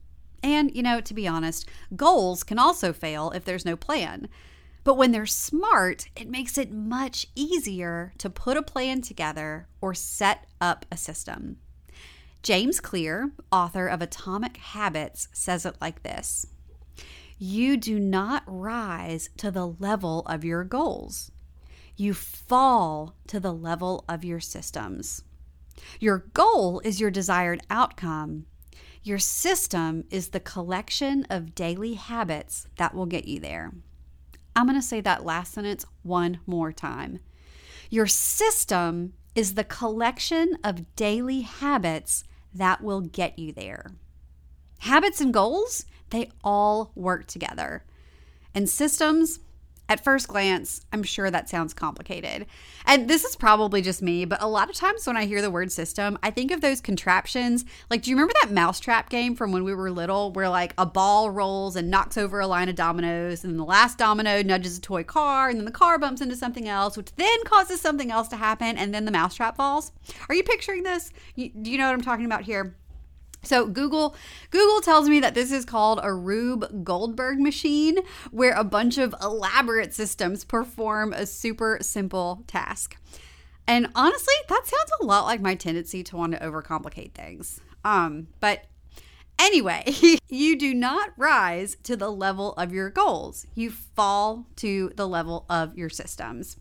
And, 0.43 0.75
you 0.75 0.83
know, 0.83 1.01
to 1.01 1.15
be 1.15 1.29
honest, 1.29 1.69
goals 1.95 2.43
can 2.43 2.59
also 2.59 2.93
fail 2.93 3.31
if 3.31 3.45
there's 3.45 3.65
no 3.65 3.77
plan. 3.77 4.29
But 4.85 4.95
when 4.97 5.13
they're 5.13 5.27
smart, 5.27 6.09
it 6.17 6.29
makes 6.29 6.59
it 6.59 6.73
much 6.73 7.27
easier 7.35 8.13
to 8.19 8.29
put 8.29 8.57
a 8.57 8.63
plan 8.63 9.01
together 9.01 9.69
or 9.81 9.95
set 9.95 10.47
up 10.61 10.87
a 10.91 10.97
system. 10.97 11.59
James 12.43 12.81
Clear, 12.81 13.33
author 13.53 13.87
of 13.87 14.03
Atomic 14.03 14.57
Habits, 14.57 15.29
says 15.33 15.65
it 15.65 15.77
like 15.81 16.03
this 16.03 16.47
You 17.39 17.77
do 17.77 18.01
not 18.01 18.43
rise 18.47 19.31
to 19.37 19.53
the 19.53 19.69
level 19.69 20.23
of 20.27 20.45
your 20.45 20.65
goals, 20.65 21.31
you 21.97 22.15
fall 22.15 23.15
to 23.29 23.39
the 23.39 23.53
level 23.53 24.05
of 24.09 24.25
your 24.25 24.41
systems. 24.41 25.23
Your 26.01 26.27
goal 26.35 26.81
is 26.85 27.01
your 27.01 27.11
desired 27.11 27.61
outcome. 27.71 28.47
Your 29.05 29.19
system 29.19 30.05
is 30.11 30.29
the 30.29 30.41
collection 30.41 31.27
of 31.29 31.55
daily 31.55 31.95
habits 31.95 32.67
that 32.77 32.95
will 32.95 33.07
get 33.07 33.27
you 33.27 33.41
there. 33.41 33.73
I'm 34.55 34.67
going 34.67 34.79
to 34.79 34.87
say 34.87 35.01
that 35.01 35.25
last 35.25 35.53
sentence 35.53 35.85
one 36.03 36.41
more 36.47 36.73
time. 36.73 37.21
Your 37.91 38.07
system 38.07 39.15
is 39.35 39.55
the 39.55 39.65
collection 39.65 40.59
of 40.63 40.95
daily 40.97 41.43
habits 41.43 42.25
that 42.55 42.83
will 42.83 43.01
get 43.01 43.39
you 43.39 43.53
there. 43.53 43.93
Habits 44.81 45.21
and 45.21 45.33
goals, 45.33 45.87
they 46.11 46.31
all 46.45 46.93
work 46.95 47.27
together. 47.27 47.85
And 48.55 48.69
systems, 48.69 49.41
at 49.93 50.03
first 50.03 50.27
glance, 50.27 50.81
I'm 50.91 51.03
sure 51.03 51.31
that 51.31 51.51
sounds 51.51 51.75
complicated. 51.75 52.47
And 52.87 53.09
this 53.09 53.25
is 53.25 53.37
probably 53.37 53.83
just 53.83 54.01
me, 54.01 54.25
but 54.25 54.43
a 54.43 54.49
lot 54.49 54.71
of 54.71 54.75
times 54.75 55.07
when 55.07 55.19
I 55.19 55.27
hear 55.27 55.43
the 55.43 55.51
word 55.51 55.71
system, 55.71 56.19
I 56.23 56.31
think 56.31 56.51
of 56.51 56.63
those 56.63 56.81
contraptions. 56.81 57.67
Like, 57.91 58.01
do 58.01 58.11
you 58.11 58.17
remember 58.17 58.33
that 58.41 58.51
mousetrap 58.51 59.11
game 59.11 59.37
from 59.37 59.53
when 59.53 59.65
we 59.65 59.75
were 59.75 59.91
little 59.91 60.33
where 60.33 60.49
like 60.49 60.73
a 60.79 60.87
ball 60.87 61.31
rolls 61.31 61.77
and 61.77 61.91
knocks 61.91 62.17
over 62.17 62.41
a 62.41 62.47
line 62.47 62.71
of 62.71 62.75
dominoes, 62.75 63.45
and 63.45 63.59
the 63.59 63.65
last 63.65 63.99
domino 63.99 64.41
nudges 64.41 64.79
a 64.79 64.81
toy 64.81 65.05
car, 65.05 65.51
and 65.51 65.59
then 65.59 65.67
the 65.67 65.71
car 65.71 65.99
bumps 65.99 66.23
into 66.23 66.37
something 66.37 66.67
else, 66.67 66.97
which 66.97 67.15
then 67.17 67.45
causes 67.45 67.81
something 67.81 68.11
else 68.11 68.29
to 68.29 68.37
happen, 68.37 68.79
and 68.79 68.95
then 68.95 69.05
the 69.05 69.13
mousetrap 69.13 69.57
falls? 69.57 69.93
Are 70.31 70.35
you 70.35 70.43
picturing 70.43 70.85
this? 70.85 71.13
You, 71.35 71.51
do 71.51 71.71
you 71.71 71.77
know 71.77 71.87
what 71.87 71.95
I'm 71.95 72.01
talking 72.01 72.25
about 72.25 72.45
here? 72.45 72.75
So 73.43 73.67
Google 73.67 74.15
Google 74.51 74.81
tells 74.81 75.09
me 75.09 75.21
that 75.21 75.35
this 75.35 75.51
is 75.51 75.65
called 75.65 76.01
a 76.03 76.15
Rube 76.15 76.85
Goldberg 76.85 77.41
machine 77.41 77.99
where 78.31 78.55
a 78.55 78.65
bunch 78.65 78.99
of 78.99 79.15
elaborate 79.21 79.95
systems 79.95 80.45
perform 80.45 81.13
a 81.13 81.27
super 81.27 81.79
simple 81.81 82.45
task. 82.47 82.97
And 83.67 83.89
honestly, 83.95 84.35
that 84.49 84.63
sounds 84.67 84.91
a 85.01 85.05
lot 85.05 85.25
like 85.25 85.41
my 85.41 85.55
tendency 85.55 86.03
to 86.05 86.17
want 86.17 86.33
to 86.33 86.41
overcomplicate 86.41 87.13
things. 87.13 87.61
Um, 87.85 88.29
but 88.41 88.65
anyway, 89.39 89.85
you 90.29 90.59
do 90.59 90.75
not 90.75 91.11
rise 91.17 91.77
to 91.85 91.97
the 91.97 92.11
level 92.11 92.55
of 92.55 92.73
your 92.73 92.91
goals. 92.91 93.47
You 93.55 93.71
fall 93.71 94.47
to 94.57 94.93
the 94.97 95.07
level 95.07 95.47
of 95.49 95.77
your 95.77 95.89
systems. 95.89 96.57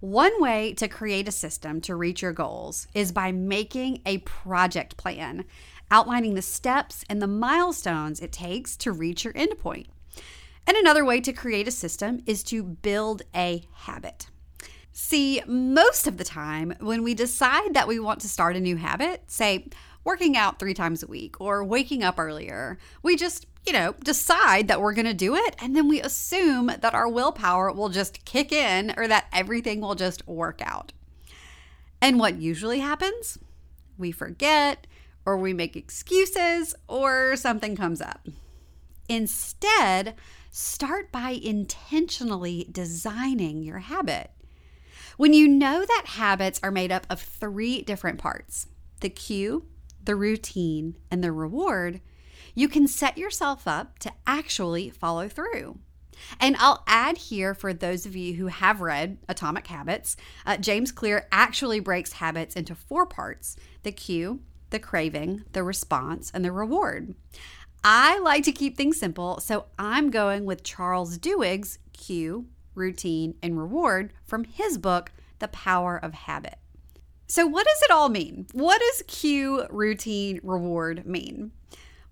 One 0.00 0.42
way 0.42 0.74
to 0.74 0.88
create 0.88 1.26
a 1.26 1.32
system 1.32 1.80
to 1.82 1.96
reach 1.96 2.20
your 2.20 2.32
goals 2.32 2.86
is 2.92 3.12
by 3.12 3.32
making 3.32 4.02
a 4.04 4.18
project 4.18 4.96
plan 4.98 5.44
outlining 5.90 6.34
the 6.34 6.42
steps 6.42 7.04
and 7.08 7.20
the 7.20 7.26
milestones 7.26 8.20
it 8.20 8.32
takes 8.32 8.76
to 8.78 8.92
reach 8.92 9.24
your 9.24 9.34
endpoint. 9.34 9.86
And 10.66 10.76
another 10.76 11.04
way 11.04 11.20
to 11.20 11.32
create 11.32 11.68
a 11.68 11.72
system 11.72 12.22
is 12.26 12.42
to 12.44 12.62
build 12.62 13.22
a 13.34 13.62
habit. 13.72 14.28
See, 14.92 15.42
most 15.46 16.06
of 16.06 16.16
the 16.16 16.24
time, 16.24 16.74
when 16.80 17.02
we 17.02 17.14
decide 17.14 17.74
that 17.74 17.86
we 17.86 18.00
want 18.00 18.20
to 18.20 18.28
start 18.28 18.56
a 18.56 18.60
new 18.60 18.76
habit, 18.76 19.24
say 19.26 19.68
working 20.04 20.36
out 20.36 20.58
three 20.58 20.72
times 20.72 21.02
a 21.02 21.06
week 21.06 21.40
or 21.40 21.62
waking 21.62 22.02
up 22.02 22.18
earlier, 22.18 22.78
we 23.02 23.14
just, 23.14 23.46
you 23.66 23.72
know, 23.72 23.94
decide 24.02 24.68
that 24.68 24.80
we're 24.80 24.94
going 24.94 25.06
to 25.06 25.14
do 25.14 25.34
it. 25.34 25.54
And 25.60 25.76
then 25.76 25.86
we 25.86 26.00
assume 26.00 26.68
that 26.80 26.94
our 26.94 27.08
willpower 27.08 27.70
will 27.72 27.90
just 27.90 28.24
kick 28.24 28.52
in 28.52 28.94
or 28.96 29.06
that 29.06 29.26
everything 29.32 29.80
will 29.80 29.96
just 29.96 30.26
work 30.26 30.62
out. 30.64 30.92
And 32.00 32.18
what 32.18 32.36
usually 32.36 32.78
happens? 32.78 33.38
We 33.98 34.12
forget, 34.12 34.86
or 35.26 35.36
we 35.36 35.52
make 35.52 35.76
excuses, 35.76 36.74
or 36.88 37.36
something 37.36 37.76
comes 37.76 38.00
up. 38.00 38.26
Instead, 39.08 40.14
start 40.50 41.12
by 41.12 41.30
intentionally 41.30 42.68
designing 42.70 43.62
your 43.62 43.80
habit. 43.80 44.30
When 45.16 45.32
you 45.32 45.48
know 45.48 45.84
that 45.84 46.04
habits 46.06 46.60
are 46.62 46.70
made 46.70 46.92
up 46.92 47.06
of 47.10 47.20
three 47.20 47.82
different 47.82 48.18
parts 48.18 48.68
the 49.00 49.10
cue, 49.10 49.66
the 50.02 50.16
routine, 50.16 50.96
and 51.10 51.22
the 51.22 51.32
reward, 51.32 52.00
you 52.54 52.68
can 52.68 52.88
set 52.88 53.18
yourself 53.18 53.68
up 53.68 53.98
to 53.98 54.12
actually 54.26 54.88
follow 54.88 55.28
through. 55.28 55.78
And 56.40 56.56
I'll 56.58 56.82
add 56.86 57.18
here 57.18 57.54
for 57.54 57.74
those 57.74 58.06
of 58.06 58.16
you 58.16 58.34
who 58.34 58.46
have 58.46 58.80
read 58.80 59.18
Atomic 59.28 59.66
Habits, 59.66 60.16
uh, 60.46 60.56
James 60.56 60.90
Clear 60.90 61.28
actually 61.30 61.80
breaks 61.80 62.14
habits 62.14 62.56
into 62.56 62.74
four 62.74 63.04
parts 63.04 63.56
the 63.82 63.92
cue, 63.92 64.40
the 64.70 64.78
craving, 64.78 65.44
the 65.52 65.62
response, 65.62 66.30
and 66.34 66.44
the 66.44 66.52
reward. 66.52 67.14
I 67.84 68.18
like 68.18 68.44
to 68.44 68.52
keep 68.52 68.76
things 68.76 68.98
simple, 68.98 69.38
so 69.40 69.66
I'm 69.78 70.10
going 70.10 70.44
with 70.44 70.64
Charles 70.64 71.18
Duhigg's 71.18 71.78
cue, 71.92 72.46
routine, 72.74 73.36
and 73.42 73.58
reward 73.58 74.12
from 74.24 74.44
his 74.44 74.76
book, 74.78 75.12
The 75.38 75.48
Power 75.48 75.96
of 75.96 76.14
Habit. 76.14 76.58
So, 77.28 77.46
what 77.46 77.66
does 77.66 77.82
it 77.82 77.90
all 77.90 78.08
mean? 78.08 78.46
What 78.52 78.80
does 78.80 79.04
cue, 79.06 79.66
routine, 79.70 80.40
reward 80.42 81.06
mean? 81.06 81.52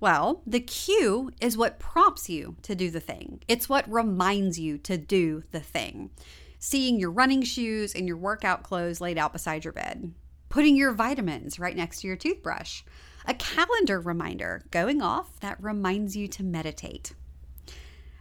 Well, 0.00 0.42
the 0.46 0.61
cue 0.61 1.30
is 1.40 1.56
what 1.56 1.78
prompts 1.78 2.28
you 2.28 2.56
to 2.62 2.75
do 2.75 2.90
the 2.90 3.00
thing. 3.00 3.42
It's 3.49 3.68
what 3.68 3.90
reminds 3.90 4.58
you 4.58 4.76
to 4.78 4.99
do 4.99 5.44
the 5.50 5.61
thing. 5.61 6.11
Seeing 6.58 6.99
your 6.99 7.11
running 7.11 7.42
shoes 7.42 7.94
and 7.94 8.06
your 8.06 8.16
workout 8.16 8.62
clothes 8.62 9.00
laid 9.00 9.18
out 9.18 9.32
beside 9.32 9.64
your 9.64 9.73
bed 9.73 10.12
putting 10.54 10.76
your 10.76 10.92
vitamins 10.92 11.58
right 11.58 11.76
next 11.76 12.00
to 12.00 12.06
your 12.06 12.14
toothbrush, 12.14 12.84
a 13.26 13.34
calendar 13.34 14.00
reminder 14.00 14.62
going 14.70 15.02
off 15.02 15.40
that 15.40 15.61
reminds 15.61 16.16
you 16.16 16.28
to 16.28 16.44
meditate. 16.44 17.12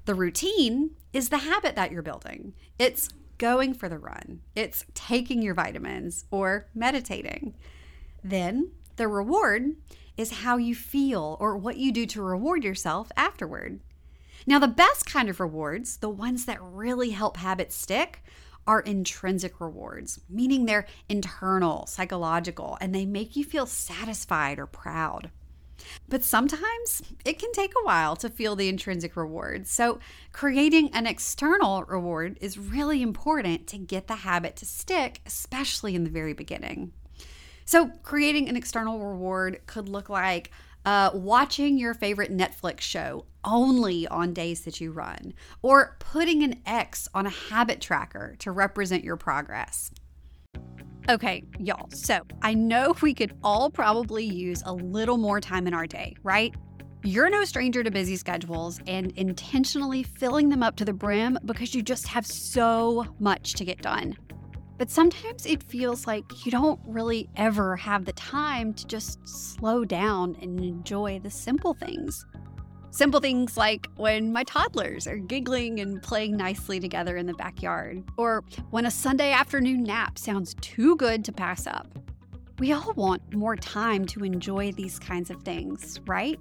The 0.06 0.16
routine 0.16 0.96
is 1.14 1.30
the 1.30 1.38
habit 1.38 1.76
that 1.76 1.92
you're 1.92 2.02
building. 2.02 2.56
It's 2.80 3.10
going 3.38 3.76
for 3.76 3.88
the 3.88 4.00
run, 4.00 4.42
it's 4.56 4.84
taking 4.96 5.44
your 5.44 5.54
vitamins, 5.54 6.26
or 6.32 6.66
meditating. 6.74 7.54
Then 8.24 8.72
the 8.96 9.08
reward 9.08 9.76
is 10.18 10.40
how 10.42 10.58
you 10.58 10.74
feel 10.74 11.38
or 11.40 11.56
what 11.56 11.78
you 11.78 11.92
do 11.92 12.08
to 12.08 12.24
reward 12.24 12.64
yourself 12.64 13.12
afterward. 13.16 13.80
Now, 14.48 14.58
the 14.58 14.68
best 14.68 15.06
kind 15.06 15.30
of 15.30 15.40
rewards, 15.40 15.98
the 15.98 16.10
ones 16.10 16.46
that 16.46 16.58
really 16.60 17.12
help 17.12 17.38
habits 17.38 17.76
stick, 17.76 18.24
are 18.68 18.82
intrinsic 18.82 19.60
rewards, 19.60 20.20
meaning 20.30 20.66
they're 20.66 20.88
internal, 21.10 21.86
psychological, 21.88 22.78
and 22.82 22.94
they 22.94 23.06
make 23.06 23.36
you 23.36 23.44
feel 23.44 23.66
satisfied 23.66 24.60
or 24.60 24.66
proud. 24.66 25.32
But 26.08 26.24
sometimes 26.24 27.02
it 27.26 27.40
can 27.40 27.52
take 27.52 27.74
a 27.76 27.86
while 27.86 28.16
to 28.18 28.30
feel 28.30 28.56
the 28.56 28.70
intrinsic 28.70 29.16
reward. 29.16 29.68
So, 29.68 30.00
creating 30.32 30.92
an 30.94 31.08
external 31.08 31.84
reward 31.84 32.38
is 32.42 32.58
really 32.58 33.02
important 33.02 33.68
to 33.68 33.78
get 33.78 34.08
the 34.08 34.16
habit 34.16 34.56
to 34.58 34.66
stick, 34.66 35.22
especially 35.26 35.96
in 35.96 36.04
the 36.04 36.10
very 36.10 36.34
beginning. 36.34 36.94
So, 37.66 37.88
creating 38.04 38.50
an 38.50 38.56
external 38.56 39.00
reward 39.00 39.62
could 39.66 39.90
look 39.90 40.10
like 40.10 40.52
uh, 40.86 41.12
watching 41.14 41.78
your 41.78 41.94
favorite 41.94 42.36
Netflix 42.36 42.82
show 42.82 43.26
only 43.44 44.08
on 44.08 44.34
days 44.34 44.62
that 44.62 44.80
you 44.80 44.92
run, 44.92 45.34
or 45.62 45.96
putting 46.00 46.44
an 46.44 46.62
X 46.66 47.08
on 47.14 47.26
a 47.26 47.30
habit 47.30 47.82
tracker 47.82 48.36
to 48.40 48.52
represent 48.52 49.04
your 49.04 49.18
progress. 49.18 49.92
Okay, 51.10 51.44
y'all, 51.60 51.90
so 51.92 52.22
I 52.42 52.54
know 52.54 52.96
we 53.02 53.14
could 53.14 53.38
all 53.44 53.70
probably 53.70 54.24
use 54.24 54.64
a 54.66 54.74
little 54.74 55.18
more 55.18 55.42
time 55.42 55.68
in 55.68 55.74
our 55.74 55.86
day, 55.86 56.16
right? 56.24 56.56
You're 57.04 57.30
no 57.30 57.44
stranger 57.44 57.84
to 57.84 57.92
busy 57.92 58.16
schedules 58.16 58.80
and 58.88 59.12
intentionally 59.18 60.04
filling 60.04 60.48
them 60.48 60.64
up 60.64 60.78
to 60.78 60.86
the 60.86 60.94
brim 60.94 61.38
because 61.44 61.76
you 61.76 61.82
just 61.82 62.08
have 62.08 62.26
so 62.26 63.06
much 63.20 63.56
to 63.56 63.66
get 63.66 63.82
done. 63.82 64.16
But 64.84 64.92
sometimes 64.92 65.46
it 65.46 65.64
feels 65.64 66.06
like 66.06 66.46
you 66.46 66.52
don't 66.52 66.78
really 66.86 67.30
ever 67.38 67.78
have 67.78 68.04
the 68.04 68.12
time 68.12 68.74
to 68.74 68.86
just 68.86 69.26
slow 69.26 69.86
down 69.86 70.36
and 70.42 70.60
enjoy 70.60 71.22
the 71.24 71.30
simple 71.30 71.74
things. 71.74 72.26
Simple 72.92 73.22
things 73.22 73.56
like 73.56 73.88
when 73.96 74.34
my 74.34 74.44
toddlers 74.44 75.08
are 75.08 75.16
giggling 75.16 75.80
and 75.80 76.04
playing 76.04 76.36
nicely 76.36 76.82
together 76.82 77.16
in 77.16 77.28
the 77.28 77.34
backyard, 77.36 78.04
or 78.18 78.44
when 78.72 78.86
a 78.86 78.92
Sunday 78.92 79.32
afternoon 79.32 79.84
nap 79.84 80.18
sounds 80.18 80.54
too 80.56 80.98
good 80.98 81.24
to 81.24 81.32
pass 81.32 81.66
up. 81.66 81.88
We 82.60 82.74
all 82.74 82.92
want 82.98 83.34
more 83.34 83.56
time 83.56 84.04
to 84.08 84.26
enjoy 84.26 84.74
these 84.74 85.00
kinds 85.00 85.30
of 85.30 85.44
things, 85.44 86.02
right? 86.06 86.38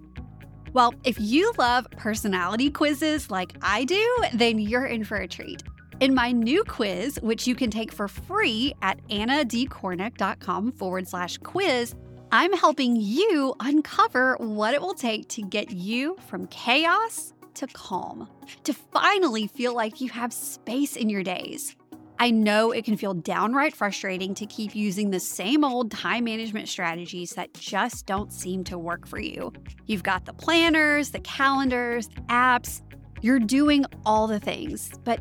Well, 0.72 0.94
if 1.04 1.16
you 1.20 1.52
love 1.58 1.86
personality 1.92 2.70
quizzes 2.72 3.30
like 3.30 3.54
I 3.62 3.84
do, 3.84 4.16
then 4.34 4.58
you're 4.58 4.86
in 4.86 5.04
for 5.04 5.18
a 5.18 5.28
treat. 5.28 5.62
In 6.02 6.16
my 6.16 6.32
new 6.32 6.64
quiz, 6.64 7.20
which 7.22 7.46
you 7.46 7.54
can 7.54 7.70
take 7.70 7.92
for 7.92 8.08
free 8.08 8.74
at 8.82 8.98
annadkornick.com 9.06 10.72
forward 10.72 11.06
slash 11.06 11.38
quiz, 11.38 11.94
I'm 12.32 12.52
helping 12.54 12.96
you 12.96 13.54
uncover 13.60 14.34
what 14.40 14.74
it 14.74 14.82
will 14.82 14.94
take 14.94 15.28
to 15.28 15.42
get 15.42 15.70
you 15.70 16.16
from 16.26 16.48
chaos 16.48 17.34
to 17.54 17.68
calm, 17.68 18.28
to 18.64 18.74
finally 18.74 19.46
feel 19.46 19.76
like 19.76 20.00
you 20.00 20.08
have 20.08 20.32
space 20.32 20.96
in 20.96 21.08
your 21.08 21.22
days. 21.22 21.76
I 22.18 22.32
know 22.32 22.72
it 22.72 22.84
can 22.84 22.96
feel 22.96 23.14
downright 23.14 23.76
frustrating 23.76 24.34
to 24.34 24.46
keep 24.46 24.74
using 24.74 25.10
the 25.10 25.20
same 25.20 25.62
old 25.62 25.92
time 25.92 26.24
management 26.24 26.68
strategies 26.68 27.30
that 27.34 27.54
just 27.54 28.06
don't 28.06 28.32
seem 28.32 28.64
to 28.64 28.76
work 28.76 29.06
for 29.06 29.20
you. 29.20 29.52
You've 29.86 30.02
got 30.02 30.24
the 30.24 30.32
planners, 30.32 31.10
the 31.10 31.20
calendars, 31.20 32.08
the 32.08 32.22
apps, 32.22 32.82
you're 33.22 33.38
doing 33.38 33.84
all 34.04 34.26
the 34.26 34.40
things, 34.40 34.90
but 35.04 35.20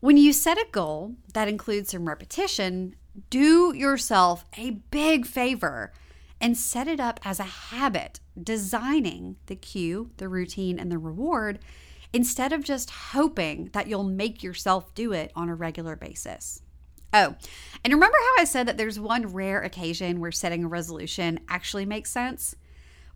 When 0.00 0.16
you 0.16 0.32
set 0.32 0.56
a 0.56 0.66
goal 0.72 1.16
that 1.34 1.46
includes 1.46 1.90
some 1.90 2.08
repetition, 2.08 2.96
do 3.28 3.74
yourself 3.76 4.46
a 4.56 4.70
big 4.70 5.26
favor 5.26 5.92
and 6.40 6.56
set 6.56 6.88
it 6.88 6.98
up 6.98 7.20
as 7.22 7.38
a 7.38 7.44
habit, 7.44 8.18
designing 8.42 9.36
the 9.44 9.56
cue, 9.56 10.10
the 10.16 10.26
routine, 10.26 10.78
and 10.78 10.90
the 10.90 10.96
reward 10.96 11.58
instead 12.14 12.50
of 12.50 12.64
just 12.64 12.90
hoping 12.90 13.68
that 13.74 13.88
you'll 13.88 14.02
make 14.02 14.42
yourself 14.42 14.94
do 14.94 15.12
it 15.12 15.32
on 15.36 15.50
a 15.50 15.54
regular 15.54 15.96
basis. 15.96 16.62
Oh, 17.12 17.34
and 17.84 17.92
remember 17.92 18.16
how 18.16 18.42
I 18.42 18.44
said 18.44 18.66
that 18.68 18.78
there's 18.78 18.98
one 18.98 19.26
rare 19.26 19.60
occasion 19.60 20.18
where 20.18 20.32
setting 20.32 20.64
a 20.64 20.68
resolution 20.68 21.40
actually 21.50 21.84
makes 21.84 22.10
sense? 22.10 22.56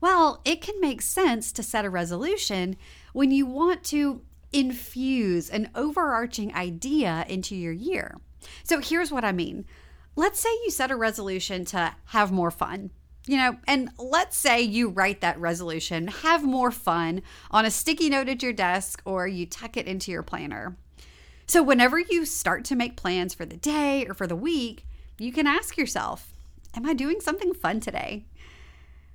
Well, 0.02 0.42
it 0.44 0.60
can 0.60 0.78
make 0.82 1.00
sense 1.00 1.50
to 1.52 1.62
set 1.62 1.86
a 1.86 1.90
resolution 1.90 2.76
when 3.14 3.30
you 3.30 3.46
want 3.46 3.84
to 3.84 4.20
infuse 4.54 5.50
an 5.50 5.68
overarching 5.74 6.54
idea 6.54 7.26
into 7.28 7.56
your 7.56 7.72
year. 7.72 8.16
So 8.62 8.80
here's 8.80 9.10
what 9.10 9.24
I 9.24 9.32
mean. 9.32 9.66
Let's 10.16 10.38
say 10.38 10.48
you 10.64 10.70
set 10.70 10.92
a 10.92 10.96
resolution 10.96 11.64
to 11.66 11.94
have 12.06 12.30
more 12.30 12.52
fun. 12.52 12.90
You 13.26 13.38
know, 13.38 13.56
and 13.66 13.90
let's 13.98 14.36
say 14.36 14.60
you 14.60 14.90
write 14.90 15.22
that 15.22 15.40
resolution, 15.40 16.08
have 16.08 16.44
more 16.44 16.70
fun 16.70 17.22
on 17.50 17.64
a 17.64 17.70
sticky 17.70 18.10
note 18.10 18.28
at 18.28 18.42
your 18.42 18.52
desk 18.52 19.00
or 19.06 19.26
you 19.26 19.46
tuck 19.46 19.78
it 19.78 19.86
into 19.86 20.12
your 20.12 20.22
planner. 20.22 20.76
So, 21.46 21.62
whenever 21.62 21.98
you 21.98 22.26
start 22.26 22.64
to 22.66 22.76
make 22.76 22.96
plans 22.96 23.32
for 23.32 23.46
the 23.46 23.56
day 23.56 24.06
or 24.06 24.14
for 24.14 24.26
the 24.26 24.36
week, 24.36 24.86
you 25.18 25.32
can 25.32 25.46
ask 25.46 25.76
yourself, 25.78 26.34
Am 26.76 26.86
I 26.86 26.92
doing 26.92 27.20
something 27.20 27.54
fun 27.54 27.80
today? 27.80 28.26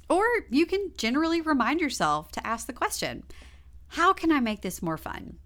Or 0.10 0.26
you 0.50 0.66
can 0.66 0.92
generally 0.98 1.42
remind 1.42 1.82
yourself 1.82 2.32
to 2.32 2.46
ask 2.46 2.66
the 2.66 2.74
question 2.74 3.24
how 3.90 4.14
can 4.14 4.32
I 4.32 4.40
make 4.40 4.62
this 4.62 4.82
more 4.82 4.98
fun? 4.98 5.38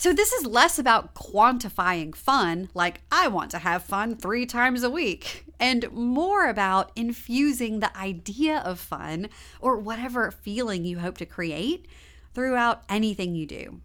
So, 0.00 0.12
this 0.12 0.32
is 0.32 0.46
less 0.46 0.78
about 0.78 1.14
quantifying 1.14 2.14
fun, 2.14 2.68
like 2.72 3.00
I 3.10 3.26
want 3.26 3.50
to 3.50 3.58
have 3.58 3.82
fun 3.82 4.16
three 4.16 4.46
times 4.46 4.84
a 4.84 4.90
week, 4.90 5.44
and 5.58 5.90
more 5.92 6.48
about 6.48 6.92
infusing 6.94 7.80
the 7.80 7.96
idea 7.96 8.58
of 8.58 8.78
fun 8.78 9.28
or 9.60 9.76
whatever 9.76 10.30
feeling 10.30 10.84
you 10.84 11.00
hope 11.00 11.18
to 11.18 11.26
create 11.26 11.86
throughout 12.32 12.84
anything 12.88 13.34
you 13.34 13.44
do. 13.44 13.80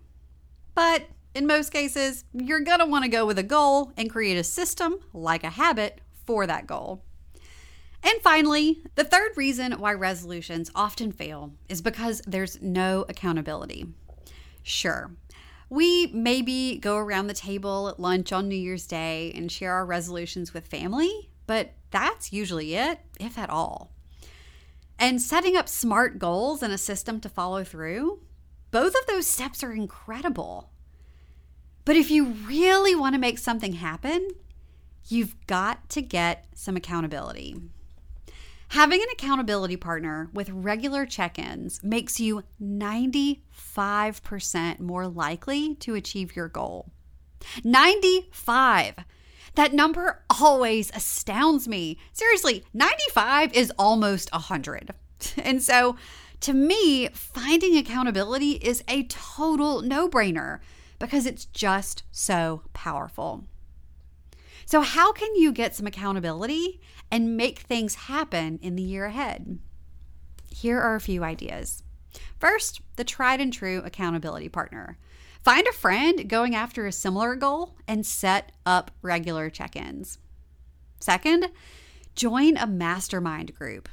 But 0.75 1.07
in 1.33 1.47
most 1.47 1.71
cases, 1.71 2.25
you're 2.31 2.59
gonna 2.59 2.85
wanna 2.85 3.09
go 3.09 3.25
with 3.25 3.39
a 3.39 3.43
goal 3.43 3.91
and 3.97 4.07
create 4.07 4.37
a 4.37 4.43
system, 4.43 4.99
like 5.13 5.43
a 5.43 5.49
habit, 5.49 5.99
for 6.27 6.45
that 6.45 6.67
goal. 6.67 7.03
And 8.03 8.21
finally, 8.21 8.83
the 8.95 9.05
third 9.05 9.31
reason 9.37 9.73
why 9.73 9.93
resolutions 9.93 10.69
often 10.75 11.11
fail 11.11 11.53
is 11.69 11.81
because 11.81 12.21
there's 12.27 12.61
no 12.61 13.05
accountability. 13.07 13.85
Sure, 14.61 15.11
we 15.73 16.07
maybe 16.13 16.77
go 16.77 16.97
around 16.97 17.27
the 17.27 17.33
table 17.33 17.89
at 17.89 17.99
lunch 17.99 18.31
on 18.31 18.47
New 18.47 18.55
Year's 18.55 18.85
Day 18.85 19.31
and 19.33 19.51
share 19.51 19.73
our 19.73 19.87
resolutions 19.87 20.53
with 20.53 20.67
family, 20.67 21.31
but 21.47 21.73
that's 21.89 22.31
usually 22.31 22.75
it, 22.75 22.99
if 23.19 23.39
at 23.39 23.49
all. 23.49 23.91
And 24.99 25.19
setting 25.19 25.57
up 25.57 25.67
smart 25.67 26.19
goals 26.19 26.61
and 26.61 26.71
a 26.71 26.77
system 26.77 27.19
to 27.21 27.29
follow 27.29 27.63
through, 27.63 28.21
both 28.69 28.93
of 28.93 29.07
those 29.07 29.25
steps 29.25 29.63
are 29.63 29.71
incredible. 29.71 30.69
But 31.85 31.95
if 31.95 32.11
you 32.11 32.25
really 32.25 32.93
want 32.95 33.15
to 33.15 33.19
make 33.19 33.39
something 33.39 33.73
happen, 33.73 34.29
you've 35.07 35.35
got 35.47 35.89
to 35.89 36.01
get 36.01 36.45
some 36.53 36.75
accountability. 36.75 37.55
Having 38.73 39.03
an 39.03 39.07
accountability 39.13 39.77
partner 39.77 40.29
with 40.33 40.49
regular 40.49 41.05
check 41.05 41.37
ins 41.37 41.79
makes 41.83 42.19
you 42.19 42.41
95% 42.59 44.79
more 44.79 45.07
likely 45.07 45.75
to 45.75 45.93
achieve 45.93 46.35
your 46.35 46.47
goal. 46.47 46.91
95. 47.63 48.95
That 49.53 49.73
number 49.73 50.23
always 50.41 50.89
astounds 50.95 51.67
me. 51.67 51.99
Seriously, 52.13 52.63
95 52.73 53.53
is 53.53 53.71
almost 53.77 54.33
100. 54.33 54.95
And 55.37 55.61
so, 55.61 55.95
to 56.39 56.53
me, 56.53 57.09
finding 57.09 57.77
accountability 57.77 58.53
is 58.53 58.83
a 58.87 59.03
total 59.03 59.83
no 59.83 60.09
brainer 60.09 60.61
because 60.97 61.27
it's 61.27 61.45
just 61.45 62.01
so 62.11 62.63
powerful. 62.73 63.43
So, 64.65 64.81
how 64.81 65.11
can 65.11 65.35
you 65.35 65.51
get 65.51 65.75
some 65.75 65.87
accountability 65.87 66.81
and 67.11 67.37
make 67.37 67.59
things 67.59 67.95
happen 67.95 68.59
in 68.61 68.75
the 68.75 68.83
year 68.83 69.05
ahead? 69.05 69.59
Here 70.49 70.79
are 70.79 70.95
a 70.95 71.01
few 71.01 71.23
ideas. 71.23 71.83
First, 72.39 72.81
the 72.95 73.03
tried 73.03 73.41
and 73.41 73.51
true 73.51 73.81
accountability 73.83 74.49
partner. 74.49 74.97
Find 75.43 75.67
a 75.67 75.73
friend 75.73 76.29
going 76.29 76.55
after 76.55 76.85
a 76.85 76.91
similar 76.91 77.35
goal 77.35 77.75
and 77.87 78.05
set 78.05 78.53
up 78.65 78.91
regular 79.01 79.49
check 79.49 79.75
ins. 79.75 80.17
Second, 80.99 81.49
join 82.15 82.55
a 82.55 82.65
mastermind 82.65 83.53
group. 83.53 83.89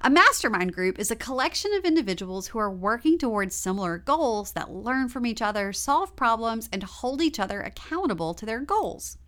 A 0.00 0.10
mastermind 0.10 0.72
group 0.72 0.98
is 0.98 1.10
a 1.10 1.16
collection 1.16 1.72
of 1.74 1.84
individuals 1.84 2.48
who 2.48 2.58
are 2.58 2.70
working 2.70 3.18
towards 3.18 3.54
similar 3.54 3.98
goals 3.98 4.52
that 4.52 4.70
learn 4.70 5.08
from 5.08 5.26
each 5.26 5.42
other, 5.42 5.72
solve 5.72 6.16
problems, 6.16 6.68
and 6.72 6.82
hold 6.82 7.20
each 7.20 7.38
other 7.38 7.60
accountable 7.60 8.34
to 8.34 8.46
their 8.46 8.60
goals. 8.60 9.18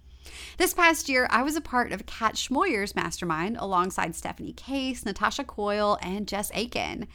This 0.59 0.74
past 0.74 1.09
year, 1.09 1.26
I 1.30 1.42
was 1.42 1.56
a 1.56 1.61
part 1.61 1.92
of 1.92 2.06
Kat 2.06 2.35
Schmoyer's 2.35 2.94
mastermind 2.94 3.56
alongside 3.59 4.14
Stephanie 4.14 4.52
Case, 4.52 5.04
Natasha 5.04 5.44
Coyle, 5.44 5.98
and 6.02 6.28
Jess 6.28 6.50
Aiken. 6.54 7.06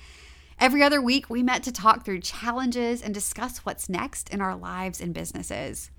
Every 0.59 0.81
other 0.81 1.01
week, 1.01 1.29
we 1.29 1.43
met 1.43 1.63
to 1.63 1.71
talk 1.71 2.05
through 2.05 2.21
challenges 2.21 3.01
and 3.01 3.13
discuss 3.13 3.59
what's 3.59 3.89
next 3.89 4.29
in 4.29 4.41
our 4.41 4.55
lives 4.55 5.01
and 5.01 5.13
businesses. 5.13 5.91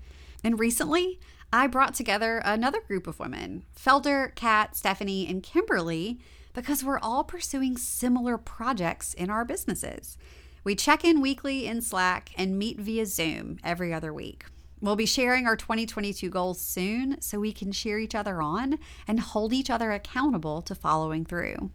And 0.43 0.59
recently, 0.59 1.19
I 1.53 1.67
brought 1.67 1.93
together 1.93 2.41
another 2.43 2.81
group 2.81 3.07
of 3.07 3.19
women 3.19 3.63
Felder, 3.75 4.35
Kat, 4.35 4.75
Stephanie, 4.75 5.27
and 5.27 5.41
Kimberly 5.41 6.19
because 6.53 6.83
we're 6.83 6.99
all 6.99 7.23
pursuing 7.23 7.77
similar 7.77 8.37
projects 8.37 9.13
in 9.13 9.29
our 9.29 9.45
businesses. 9.45 10.17
We 10.63 10.75
check 10.75 11.05
in 11.05 11.21
weekly 11.21 11.67
in 11.67 11.81
Slack 11.81 12.31
and 12.35 12.57
meet 12.57 12.79
via 12.79 13.05
Zoom 13.05 13.59
every 13.63 13.93
other 13.93 14.13
week. 14.13 14.45
We'll 14.79 14.95
be 14.95 15.07
sharing 15.07 15.47
our 15.47 15.55
2022 15.55 16.29
goals 16.29 16.61
soon 16.61 17.19
so 17.19 17.39
we 17.39 17.51
can 17.51 17.71
cheer 17.71 17.97
each 17.97 18.13
other 18.13 18.41
on 18.41 18.77
and 19.07 19.19
hold 19.19 19.51
each 19.51 19.69
other 19.69 19.91
accountable 19.91 20.61
to 20.61 20.75
following 20.75 21.25
through. 21.25 21.71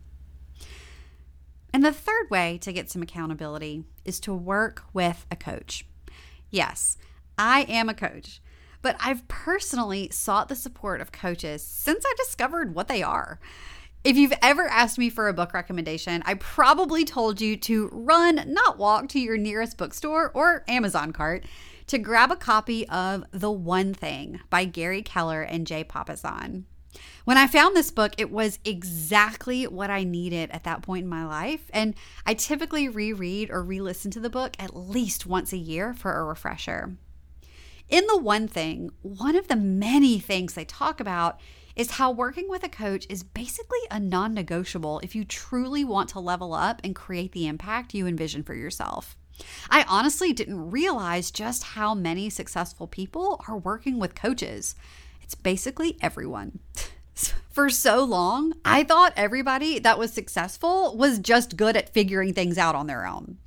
And 1.72 1.84
the 1.84 1.92
third 1.92 2.30
way 2.30 2.58
to 2.58 2.72
get 2.72 2.90
some 2.90 3.02
accountability 3.02 3.84
is 4.04 4.20
to 4.20 4.34
work 4.34 4.84
with 4.92 5.26
a 5.30 5.36
coach. 5.36 5.86
Yes, 6.50 6.96
I 7.36 7.62
am 7.62 7.88
a 7.88 7.94
coach, 7.94 8.40
but 8.82 8.96
I've 9.00 9.26
personally 9.26 10.10
sought 10.10 10.48
the 10.48 10.54
support 10.54 11.00
of 11.00 11.10
coaches 11.10 11.62
since 11.62 12.04
I 12.06 12.14
discovered 12.18 12.74
what 12.74 12.88
they 12.88 13.02
are. 13.02 13.40
If 14.04 14.16
you've 14.16 14.34
ever 14.42 14.66
asked 14.66 14.98
me 14.98 15.10
for 15.10 15.28
a 15.28 15.32
book 15.32 15.54
recommendation, 15.54 16.22
I 16.26 16.34
probably 16.34 17.04
told 17.04 17.40
you 17.40 17.56
to 17.58 17.88
run, 17.92 18.44
not 18.48 18.76
walk, 18.76 19.08
to 19.10 19.20
your 19.20 19.38
nearest 19.38 19.78
bookstore 19.78 20.30
or 20.34 20.64
Amazon 20.68 21.12
cart 21.12 21.44
to 21.92 21.98
grab 21.98 22.30
a 22.30 22.36
copy 22.36 22.88
of 22.88 23.22
The 23.32 23.50
One 23.50 23.92
Thing 23.92 24.40
by 24.48 24.64
Gary 24.64 25.02
Keller 25.02 25.42
and 25.42 25.66
Jay 25.66 25.84
Papasan. 25.84 26.62
When 27.26 27.36
I 27.36 27.46
found 27.46 27.76
this 27.76 27.90
book, 27.90 28.14
it 28.16 28.30
was 28.30 28.58
exactly 28.64 29.66
what 29.66 29.90
I 29.90 30.02
needed 30.02 30.50
at 30.52 30.64
that 30.64 30.80
point 30.80 31.02
in 31.02 31.10
my 31.10 31.26
life. 31.26 31.70
And 31.70 31.94
I 32.24 32.32
typically 32.32 32.88
reread 32.88 33.50
or 33.50 33.62
re 33.62 33.78
listen 33.78 34.10
to 34.12 34.20
the 34.20 34.30
book 34.30 34.56
at 34.58 34.74
least 34.74 35.26
once 35.26 35.52
a 35.52 35.58
year 35.58 35.92
for 35.92 36.14
a 36.14 36.24
refresher. 36.24 36.96
In 37.90 38.06
The 38.06 38.18
One 38.18 38.48
Thing, 38.48 38.90
one 39.02 39.36
of 39.36 39.48
the 39.48 39.56
many 39.56 40.18
things 40.18 40.54
they 40.54 40.64
talk 40.64 40.98
about 40.98 41.38
is 41.76 41.90
how 41.90 42.10
working 42.10 42.48
with 42.48 42.64
a 42.64 42.70
coach 42.70 43.06
is 43.10 43.22
basically 43.22 43.80
a 43.90 44.00
non 44.00 44.32
negotiable 44.32 44.98
if 45.00 45.14
you 45.14 45.26
truly 45.26 45.84
want 45.84 46.08
to 46.08 46.20
level 46.20 46.54
up 46.54 46.80
and 46.82 46.94
create 46.94 47.32
the 47.32 47.46
impact 47.46 47.92
you 47.92 48.06
envision 48.06 48.42
for 48.42 48.54
yourself. 48.54 49.14
I 49.70 49.84
honestly 49.88 50.32
didn't 50.32 50.70
realize 50.70 51.30
just 51.30 51.62
how 51.62 51.94
many 51.94 52.30
successful 52.30 52.86
people 52.86 53.42
are 53.48 53.56
working 53.56 53.98
with 53.98 54.14
coaches. 54.14 54.74
It's 55.22 55.34
basically 55.34 55.96
everyone. 56.00 56.58
For 57.50 57.68
so 57.68 58.02
long, 58.02 58.54
I 58.64 58.84
thought 58.84 59.12
everybody 59.16 59.78
that 59.78 59.98
was 59.98 60.12
successful 60.12 60.96
was 60.96 61.18
just 61.18 61.56
good 61.56 61.76
at 61.76 61.92
figuring 61.92 62.32
things 62.32 62.56
out 62.56 62.74
on 62.74 62.86
their 62.86 63.06
own. 63.06 63.38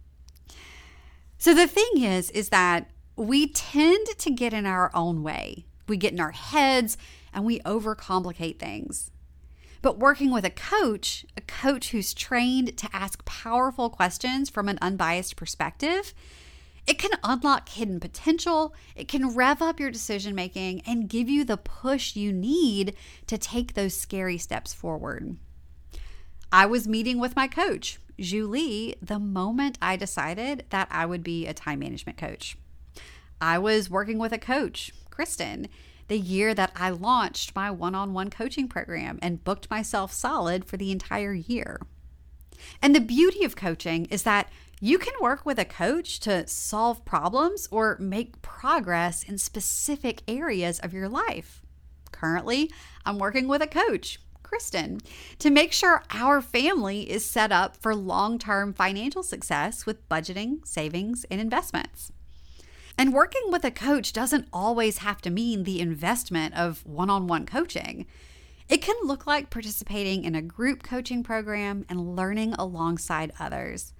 So 1.37 1.53
the 1.53 1.67
thing 1.67 2.03
is 2.03 2.29
is 2.31 2.49
that 2.49 2.89
we 3.15 3.47
tend 3.47 4.07
to 4.17 4.31
get 4.31 4.53
in 4.53 4.65
our 4.65 4.91
own 4.93 5.23
way. 5.23 5.65
We 5.87 5.97
get 5.97 6.13
in 6.13 6.19
our 6.19 6.31
heads 6.31 6.97
and 7.33 7.45
we 7.45 7.59
overcomplicate 7.59 8.59
things. 8.59 9.11
But 9.85 9.99
working 9.99 10.31
with 10.31 10.45
a 10.45 10.49
coach, 10.49 11.27
a 11.37 11.41
coach 11.41 11.91
who's 11.91 12.15
trained 12.15 12.75
to 12.77 12.89
ask 12.91 13.23
powerful 13.23 13.91
questions 13.91 14.49
from 14.49 14.67
an 14.67 14.79
unbiased 14.81 15.35
perspective, 15.35 16.11
it 16.87 16.97
can 16.97 17.11
unlock 17.23 17.69
hidden 17.69 17.99
potential, 17.99 18.73
it 18.95 19.07
can 19.07 19.35
rev 19.35 19.61
up 19.61 19.79
your 19.79 19.91
decision 19.91 20.33
making, 20.33 20.81
and 20.87 21.07
give 21.07 21.29
you 21.29 21.43
the 21.43 21.57
push 21.57 22.15
you 22.15 22.33
need 22.33 22.95
to 23.27 23.37
take 23.37 23.75
those 23.75 23.95
scary 23.95 24.39
steps 24.39 24.73
forward. 24.73 25.37
I 26.51 26.65
was 26.65 26.87
meeting 26.87 27.19
with 27.19 27.35
my 27.35 27.47
coach, 27.47 27.99
Julie, 28.19 28.95
the 29.03 29.19
moment 29.19 29.77
I 29.83 29.97
decided 29.97 30.65
that 30.71 30.87
I 30.89 31.05
would 31.05 31.21
be 31.21 31.45
a 31.45 31.53
time 31.53 31.77
management 31.77 32.17
coach. 32.17 32.57
I 33.39 33.59
was 33.59 33.87
working 33.91 34.17
with 34.17 34.31
a 34.31 34.39
coach, 34.39 34.91
Kristen, 35.11 35.67
the 36.07 36.19
year 36.19 36.53
that 36.53 36.71
I 36.75 36.89
launched 36.89 37.55
my 37.55 37.71
one 37.71 37.95
on 37.95 38.13
one 38.13 38.29
coaching 38.29 38.67
program 38.67 39.19
and 39.21 39.43
booked 39.43 39.69
myself 39.69 40.11
solid 40.11 40.65
for 40.65 40.77
the 40.77 40.91
entire 40.91 41.33
year. 41.33 41.79
And 42.81 42.95
the 42.95 43.01
beauty 43.01 43.43
of 43.43 43.55
coaching 43.55 44.05
is 44.05 44.23
that 44.23 44.49
you 44.81 44.97
can 44.97 45.13
work 45.21 45.45
with 45.45 45.57
a 45.57 45.65
coach 45.65 46.19
to 46.21 46.47
solve 46.47 47.05
problems 47.05 47.67
or 47.71 47.97
make 47.99 48.41
progress 48.41 49.23
in 49.23 49.37
specific 49.37 50.21
areas 50.27 50.79
of 50.79 50.93
your 50.93 51.09
life. 51.09 51.61
Currently, 52.11 52.71
I'm 53.05 53.17
working 53.17 53.47
with 53.47 53.61
a 53.61 53.67
coach, 53.67 54.19
Kristen, 54.43 54.99
to 55.39 55.49
make 55.49 55.73
sure 55.73 56.03
our 56.11 56.41
family 56.41 57.09
is 57.09 57.25
set 57.25 57.51
up 57.51 57.75
for 57.77 57.95
long 57.95 58.37
term 58.37 58.73
financial 58.73 59.23
success 59.23 59.85
with 59.85 60.07
budgeting, 60.09 60.65
savings, 60.67 61.25
and 61.31 61.41
investments. 61.41 62.11
And 62.97 63.13
working 63.13 63.43
with 63.47 63.65
a 63.65 63.71
coach 63.71 64.13
doesn't 64.13 64.47
always 64.53 64.99
have 64.99 65.21
to 65.21 65.29
mean 65.29 65.63
the 65.63 65.81
investment 65.81 66.55
of 66.55 66.85
one 66.85 67.09
on 67.09 67.27
one 67.27 67.45
coaching. 67.45 68.05
It 68.69 68.81
can 68.81 68.95
look 69.03 69.27
like 69.27 69.49
participating 69.49 70.23
in 70.23 70.33
a 70.33 70.41
group 70.41 70.81
coaching 70.81 71.21
program 71.21 71.85
and 71.89 72.15
learning 72.15 72.53
alongside 72.53 73.31
others. 73.39 73.93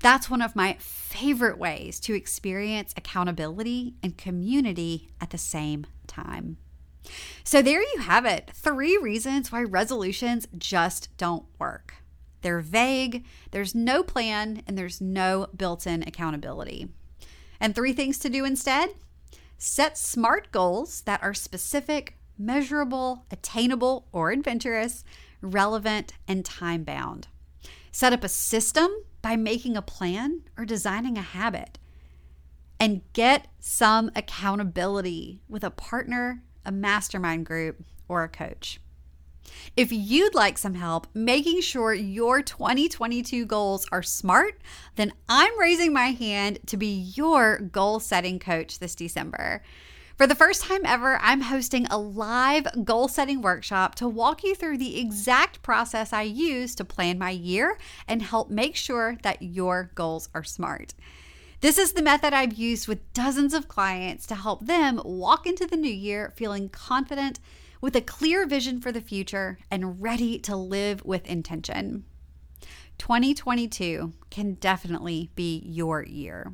That's 0.00 0.30
one 0.30 0.42
of 0.42 0.56
my 0.56 0.76
favorite 0.78 1.58
ways 1.58 1.98
to 2.00 2.14
experience 2.14 2.94
accountability 2.96 3.94
and 4.02 4.16
community 4.16 5.08
at 5.20 5.30
the 5.30 5.38
same 5.38 5.86
time. 6.06 6.58
So, 7.44 7.62
there 7.62 7.82
you 7.82 8.00
have 8.00 8.24
it 8.24 8.50
three 8.52 8.96
reasons 8.96 9.52
why 9.52 9.62
resolutions 9.62 10.48
just 10.58 11.16
don't 11.16 11.44
work. 11.58 11.94
They're 12.42 12.60
vague, 12.60 13.24
there's 13.52 13.74
no 13.74 14.02
plan, 14.02 14.62
and 14.66 14.76
there's 14.76 15.00
no 15.00 15.46
built 15.56 15.86
in 15.86 16.02
accountability. 16.02 16.88
And 17.60 17.74
three 17.74 17.92
things 17.92 18.18
to 18.20 18.28
do 18.28 18.44
instead 18.44 18.90
set 19.58 19.96
smart 19.96 20.52
goals 20.52 21.00
that 21.02 21.22
are 21.22 21.34
specific, 21.34 22.18
measurable, 22.38 23.24
attainable, 23.30 24.06
or 24.12 24.30
adventurous, 24.30 25.02
relevant, 25.40 26.12
and 26.28 26.44
time 26.44 26.84
bound. 26.84 27.28
Set 27.90 28.12
up 28.12 28.22
a 28.22 28.28
system 28.28 28.90
by 29.22 29.36
making 29.36 29.76
a 29.76 29.82
plan 29.82 30.42
or 30.58 30.64
designing 30.64 31.16
a 31.16 31.22
habit. 31.22 31.78
And 32.78 33.00
get 33.14 33.48
some 33.58 34.10
accountability 34.14 35.40
with 35.48 35.64
a 35.64 35.70
partner, 35.70 36.42
a 36.64 36.70
mastermind 36.70 37.46
group, 37.46 37.82
or 38.06 38.22
a 38.22 38.28
coach. 38.28 38.80
If 39.76 39.92
you'd 39.92 40.34
like 40.34 40.58
some 40.58 40.74
help 40.74 41.06
making 41.14 41.60
sure 41.60 41.92
your 41.92 42.42
2022 42.42 43.46
goals 43.46 43.86
are 43.92 44.02
smart, 44.02 44.60
then 44.96 45.12
I'm 45.28 45.58
raising 45.58 45.92
my 45.92 46.08
hand 46.08 46.60
to 46.66 46.76
be 46.76 47.12
your 47.14 47.58
goal 47.58 48.00
setting 48.00 48.38
coach 48.38 48.78
this 48.78 48.94
December. 48.94 49.62
For 50.16 50.26
the 50.26 50.34
first 50.34 50.62
time 50.62 50.86
ever, 50.86 51.18
I'm 51.20 51.42
hosting 51.42 51.86
a 51.88 51.98
live 51.98 52.66
goal 52.84 53.06
setting 53.06 53.42
workshop 53.42 53.96
to 53.96 54.08
walk 54.08 54.42
you 54.44 54.54
through 54.54 54.78
the 54.78 54.98
exact 54.98 55.62
process 55.62 56.10
I 56.10 56.22
use 56.22 56.74
to 56.76 56.86
plan 56.86 57.18
my 57.18 57.30
year 57.30 57.76
and 58.08 58.22
help 58.22 58.48
make 58.48 58.76
sure 58.76 59.18
that 59.24 59.42
your 59.42 59.90
goals 59.94 60.30
are 60.32 60.42
smart. 60.42 60.94
This 61.60 61.76
is 61.76 61.92
the 61.92 62.02
method 62.02 62.32
I've 62.32 62.54
used 62.54 62.88
with 62.88 63.12
dozens 63.12 63.52
of 63.52 63.68
clients 63.68 64.26
to 64.28 64.34
help 64.36 64.64
them 64.64 65.02
walk 65.04 65.46
into 65.46 65.66
the 65.66 65.76
new 65.76 65.92
year 65.92 66.32
feeling 66.34 66.70
confident, 66.70 67.38
with 67.86 67.94
a 67.94 68.00
clear 68.00 68.44
vision 68.46 68.80
for 68.80 68.90
the 68.90 69.00
future, 69.00 69.58
and 69.70 70.02
ready 70.02 70.40
to 70.40 70.56
live 70.56 71.04
with 71.04 71.24
intention. 71.28 72.04
2022 72.98 74.12
can 74.28 74.54
definitely 74.54 75.30
be 75.36 75.62
your 75.64 76.02
year. 76.02 76.52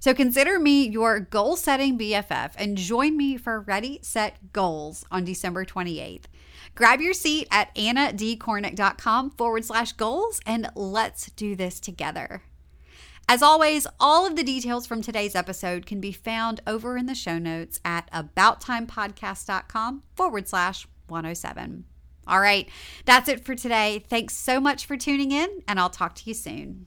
So 0.00 0.12
consider 0.12 0.58
me 0.58 0.86
your 0.86 1.18
goal 1.18 1.56
setting 1.56 1.98
BFF 1.98 2.50
and 2.58 2.76
join 2.76 3.16
me 3.16 3.38
for 3.38 3.60
Ready, 3.60 4.00
Set, 4.02 4.52
Goals 4.52 5.06
on 5.10 5.24
December 5.24 5.64
28th. 5.64 6.24
Grab 6.74 7.00
your 7.00 7.14
seat 7.14 7.48
at 7.50 7.74
annadkornick.com 7.74 9.30
forward 9.30 9.64
slash 9.64 9.92
goals 9.92 10.42
and 10.44 10.68
let's 10.74 11.30
do 11.30 11.56
this 11.56 11.80
together. 11.80 12.42
As 13.28 13.42
always, 13.42 13.88
all 13.98 14.24
of 14.24 14.36
the 14.36 14.44
details 14.44 14.86
from 14.86 15.02
today's 15.02 15.34
episode 15.34 15.84
can 15.84 16.00
be 16.00 16.12
found 16.12 16.60
over 16.64 16.96
in 16.96 17.06
the 17.06 17.14
show 17.14 17.38
notes 17.38 17.80
at 17.84 18.08
abouttimepodcast.com 18.12 20.04
forward 20.14 20.46
slash 20.46 20.86
107. 21.08 21.84
All 22.28 22.40
right, 22.40 22.68
that's 23.04 23.28
it 23.28 23.44
for 23.44 23.56
today. 23.56 24.04
Thanks 24.08 24.36
so 24.36 24.60
much 24.60 24.86
for 24.86 24.96
tuning 24.96 25.32
in, 25.32 25.62
and 25.66 25.80
I'll 25.80 25.90
talk 25.90 26.14
to 26.16 26.22
you 26.26 26.34
soon. 26.34 26.86